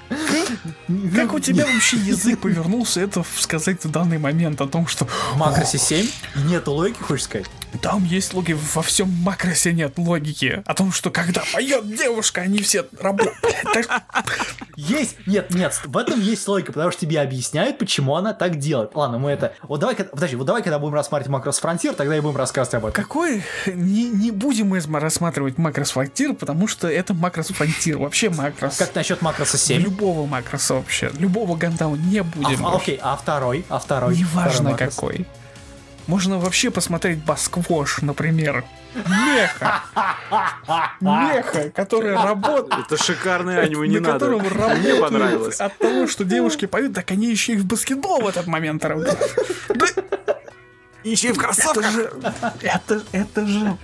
[1.14, 5.36] как у тебя вообще язык повернулся это сказать в данный момент о том, что В
[5.36, 6.06] Макросе 7
[6.46, 7.46] нет логики, хочешь сказать?
[7.80, 10.62] там есть логика, во всем Макроссе нет логики.
[10.66, 13.36] О том, что когда поет девушка, они все работают.
[14.76, 18.94] Есть, нет, нет, в этом есть логика, потому что тебе объясняют, почему она так делает.
[18.94, 19.54] Ладно, мы это...
[19.62, 22.86] Вот давай, подожди, вот давай, когда будем рассматривать Macross Frontier, тогда и будем рассказывать об
[22.86, 23.04] этом.
[23.04, 23.42] Какой?
[23.66, 27.98] Не, не будем мы рассматривать Macross Frontier, потому что это Macross Frontier.
[27.98, 28.76] Вообще Macross.
[28.76, 29.82] Как насчет Макросса 7?
[29.82, 31.10] Любого Макросса вообще.
[31.18, 32.66] Любого гандама не будем.
[32.66, 33.64] а, окей, а второй?
[33.68, 34.16] А второй?
[34.16, 35.26] Неважно Второй какой.
[36.06, 38.64] Можно вообще посмотреть Басквош, например.
[38.94, 39.82] Меха.
[41.00, 42.86] Меха, который работает.
[42.86, 44.26] Это шикарное аниме, не на надо.
[44.28, 45.60] Мне понравилось.
[45.60, 49.18] от того, что девушки поют, так они еще и в баскетбол в этот момент работают.
[49.68, 49.86] Да
[51.04, 51.90] Еще и в это кроссовках.
[51.90, 52.12] же...
[52.62, 53.76] Это, это же...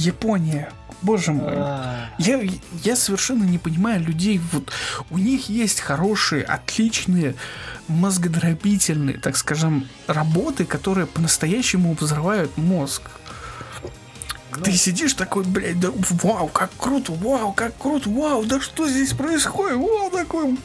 [0.00, 0.72] Япония.
[1.02, 1.52] Боже мой.
[1.54, 2.40] А, Я,
[2.84, 4.40] я совершенно не понимаю людей.
[4.52, 4.70] Вот
[5.10, 7.34] у них есть хорошие, отличные,
[7.88, 13.02] мозгодробительные, так скажем, работы, которые по-настоящему взрывают мозг.
[14.64, 15.90] Ты сидишь такой, блядь, да
[16.22, 20.58] вау, как круто, вау, как круто, вау, да что здесь происходит, вау, такой.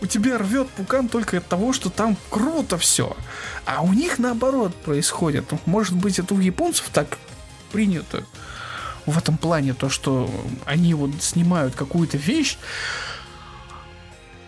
[0.00, 3.16] У тебя рвет пукан только от того, что там круто все.
[3.64, 5.44] А у них наоборот происходит.
[5.66, 7.18] Может быть, это у японцев так
[7.68, 8.24] принято
[9.06, 10.30] в этом плане, то, что
[10.66, 12.58] они вот снимают какую-то вещь,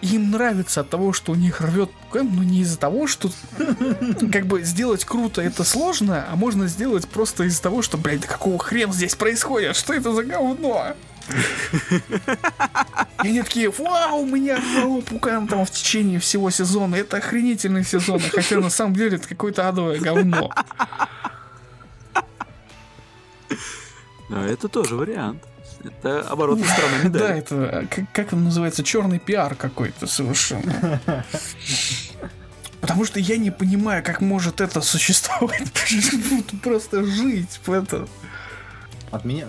[0.03, 3.31] им нравится от того, что у них рвет пукан, но не из-за того, что
[4.33, 8.29] как бы сделать круто это сложно, а можно сделать просто из-за того, что, блядь, да
[8.29, 9.77] какого хрена здесь происходит?
[9.77, 10.95] Что это за говно?
[13.23, 16.97] И они такие, вау, у меня рвало пукан там в течение всего сезона.
[16.97, 20.51] Это охренительный сезон, хотя на самом деле это какое-то адовое говно.
[24.31, 25.43] А это тоже вариант.
[25.83, 27.39] Это оборотная сторона Да, медали.
[27.39, 30.95] это, э, как, как он называется, черный пиар какой-то совершенно.
[32.81, 35.63] Потому что я не понимаю, как может это существовать.
[36.63, 38.09] Просто жить в это.
[39.11, 39.47] От меня...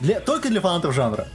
[0.00, 1.26] для- Только для фанатов жанра.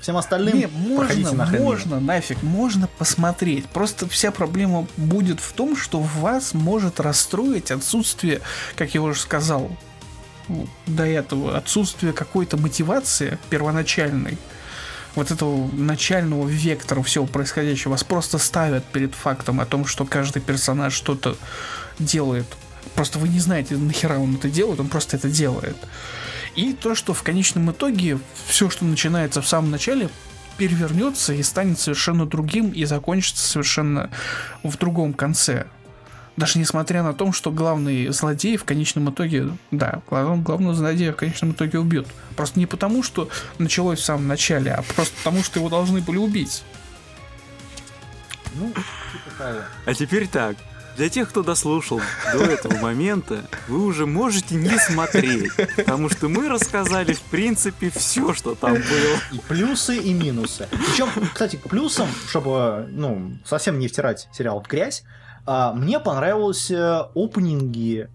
[0.00, 3.66] Всем остальным Не, можно, нахрен можно, нафиг, можно посмотреть.
[3.66, 8.40] Просто вся проблема будет в том, что вас может расстроить отсутствие,
[8.76, 9.70] как я уже сказал,
[10.86, 14.38] до этого, отсутствие какой-то мотивации первоначальной,
[15.14, 20.40] вот этого начального вектора всего происходящего, вас просто ставят перед фактом о том, что каждый
[20.40, 21.36] персонаж что-то
[21.98, 22.46] делает.
[22.94, 25.76] Просто вы не знаете, нахера он это делает, он просто это делает.
[26.56, 30.08] И то, что в конечном итоге все, что начинается в самом начале,
[30.56, 34.10] перевернется и станет совершенно другим и закончится совершенно
[34.62, 35.66] в другом конце.
[36.36, 41.16] Даже несмотря на то, что главный злодей в конечном итоге, да, глав- главного злодея в
[41.16, 42.06] конечном итоге убьют.
[42.36, 43.28] Просто не потому, что
[43.58, 46.62] началось в самом начале, а просто потому, что его должны были убить.
[48.54, 49.64] Ну, типа.
[49.84, 50.56] А теперь так.
[50.96, 52.00] Для тех, кто дослушал
[52.32, 58.34] до этого момента, вы уже можете не смотреть, потому что мы рассказали, в принципе, все,
[58.34, 59.16] что там было.
[59.32, 60.68] И плюсы, и минусы.
[60.70, 65.04] Причем, кстати, к плюсам, чтобы ну, совсем не втирать сериал в грязь,
[65.52, 68.08] а, мне понравились э, опенинги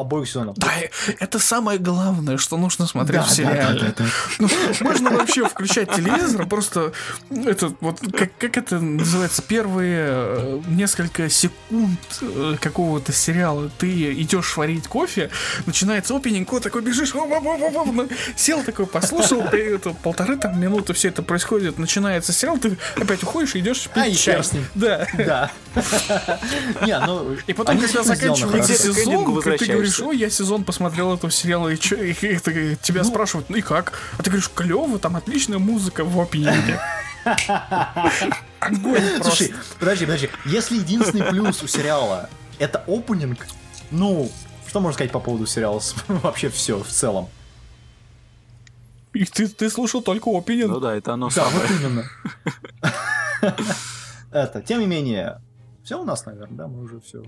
[0.00, 0.56] обоих сезонов.
[0.58, 0.72] Да,
[1.18, 3.78] это самое главное, что нужно смотреть Да, в сериале.
[3.80, 4.04] да, да, да.
[4.38, 4.48] Ну,
[4.80, 6.92] можно вообще включать телевизор, просто
[7.30, 14.56] это вот как, как это называется, первые э, несколько секунд э, какого-то сериала ты идешь
[14.56, 15.30] варить кофе,
[15.66, 20.36] начинается опенинг, вот такой бежишь, оп, оп, оп, оп, оп, сел такой, послушал, это полторы
[20.36, 24.14] там минуты все это происходит, начинается сериал, ты опять уходишь и идешь пить А, и
[24.14, 24.34] чай.
[24.36, 24.64] хер с ним.
[24.74, 25.06] Да.
[25.16, 25.50] Да.
[26.84, 27.36] Не, ну...
[27.46, 29.72] И потом, они когда заканчивается сезон, ты возвращаешься.
[29.90, 33.56] Говоришь, ой, я сезон посмотрел этого сериала, и, чё, и, и ты- тебя спрашивают, ну
[33.56, 33.92] и как?
[34.18, 36.80] А ты говоришь, клево, там отличная музыка в опенинге.
[38.60, 40.30] Огонь Слушай, подожди, подожди.
[40.46, 43.46] Если единственный плюс у сериала это опенинг,
[43.90, 44.30] ну,
[44.66, 45.80] что можно сказать по поводу сериала?
[46.08, 47.28] Вообще все в целом.
[49.12, 50.70] И ты, ты слушал только опенинг.
[50.70, 51.66] Ну да, это оно Да, самое.
[51.66, 52.04] вот именно.
[54.32, 55.40] Это, тем не менее,
[55.82, 57.20] все у нас, наверное, да, мы уже все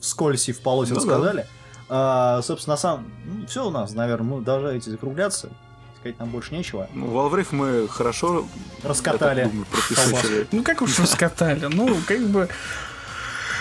[0.00, 1.06] вскользь и в полосе Ну да.
[1.06, 1.46] рассказали.
[1.88, 3.12] А, собственно, на самом...
[3.48, 5.50] все у нас, наверное, мы должны закругляться.
[5.98, 6.88] Сказать нам больше нечего.
[6.94, 8.46] Ну, Валврейв мы хорошо
[8.84, 10.46] Раскатали думаю.
[10.52, 12.48] Ну как уж раскатали, ну как бы,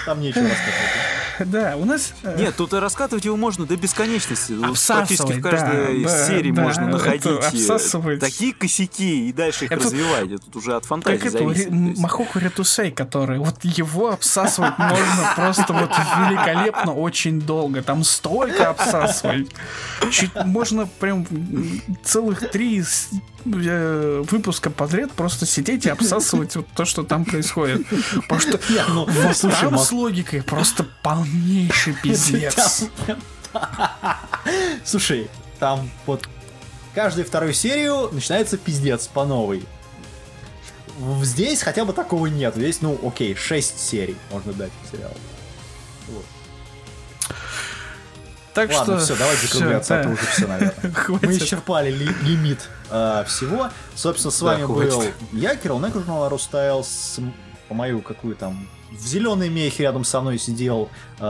[0.07, 1.17] Там нечего рассказать.
[1.51, 2.13] да, у нас...
[2.23, 4.53] э, Нет, тут раскатывать его можно до бесконечности.
[4.87, 9.71] Практически в каждой да, серии да, можно это находить э, такие косяки и дальше их
[9.73, 10.31] Это- развивать.
[10.31, 11.65] Это уже от фантазии Как это зависит.
[11.65, 12.01] Ри- то есть.
[12.01, 15.91] Махоку Ретусей, который вот его обсасывать можно просто вот
[16.29, 17.83] великолепно очень долго.
[17.83, 19.49] Там столько обсасывать.
[20.09, 21.27] Чуть можно прям
[22.01, 22.81] целых три
[23.51, 27.85] выпуска подряд просто сидеть и обсасывать вот то, что там происходит.
[28.27, 28.59] Потому что
[28.89, 32.85] ну, вот там с логикой просто полнейший пиздец.
[34.85, 35.29] Слушай,
[35.59, 36.27] там вот
[36.93, 39.63] каждую вторую серию начинается пиздец по новой.
[41.21, 42.55] Здесь хотя бы такого нет.
[42.55, 45.15] Здесь, ну, окей, 6 серий можно дать сериалу.
[48.57, 50.09] Так Ладно, что все, давайте всё, закругляться, а да.
[50.09, 51.19] то уже все, наверное.
[51.21, 53.69] Мы исчерпали ли- лимит э, всего.
[53.93, 55.13] Собственно, с Да, вами был хватит.
[55.31, 57.19] я, Кирилл Некр, журнал Рустайл, с
[57.67, 58.67] по мою какую там...
[58.91, 60.89] В зеленой мехе рядом со мной сидел
[61.19, 61.23] э,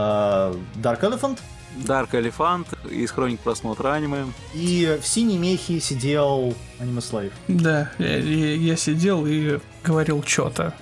[0.76, 1.38] Dark Elephant,
[1.76, 4.24] Дарк Элефант из хроник просмотра аниме.
[4.54, 7.32] и в синей мехе сидел Аниме Слейв.
[7.46, 10.72] Да, я, я- я сидел и говорил что-то.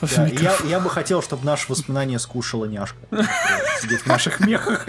[0.00, 2.98] Да, и я, я бы хотел, чтобы наши воспоминания скушала няшка.
[3.80, 4.86] Сидит в наших мехах.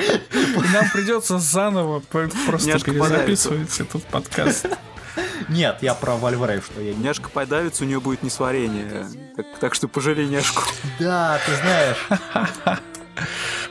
[0.74, 4.68] Нам придется заново просто Няшка перезаписывать этот подкаст.
[5.49, 7.03] Нет, я про Вальврейв, что я не...
[7.03, 9.06] Няшка подавится, у нее будет несварение.
[9.36, 10.64] Так, так что пожалей няшку.
[10.99, 12.78] Да, ты знаешь.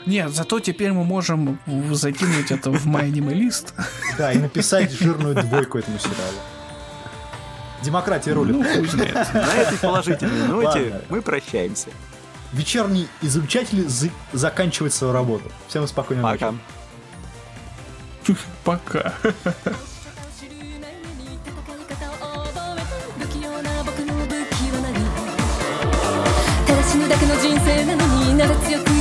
[0.07, 1.59] Нет, зато теперь мы можем
[1.93, 3.75] закинуть это в мой аниме-лист.
[4.19, 6.60] Да, и написать жирную двойку этому сериалу.
[7.82, 8.56] Демократия рулит.
[8.56, 9.14] Ну, хуй знает.
[9.34, 11.02] На этой положительной ноте Ладно.
[11.10, 11.90] мы прощаемся.
[12.54, 15.52] Вечерний изучатель за- заканчивает свою работу.
[15.68, 16.46] Всем спокойной ночи.
[18.64, 19.14] Пока.
[19.14, 19.14] Пока.
[20.40, 22.82] 知る前に戦い方を覚えた
[23.20, 24.32] 不器用な僕の武器
[24.72, 24.94] は何
[26.66, 28.88] ただ死ぬだけの人生なのになら強く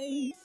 [0.00, 0.39] away.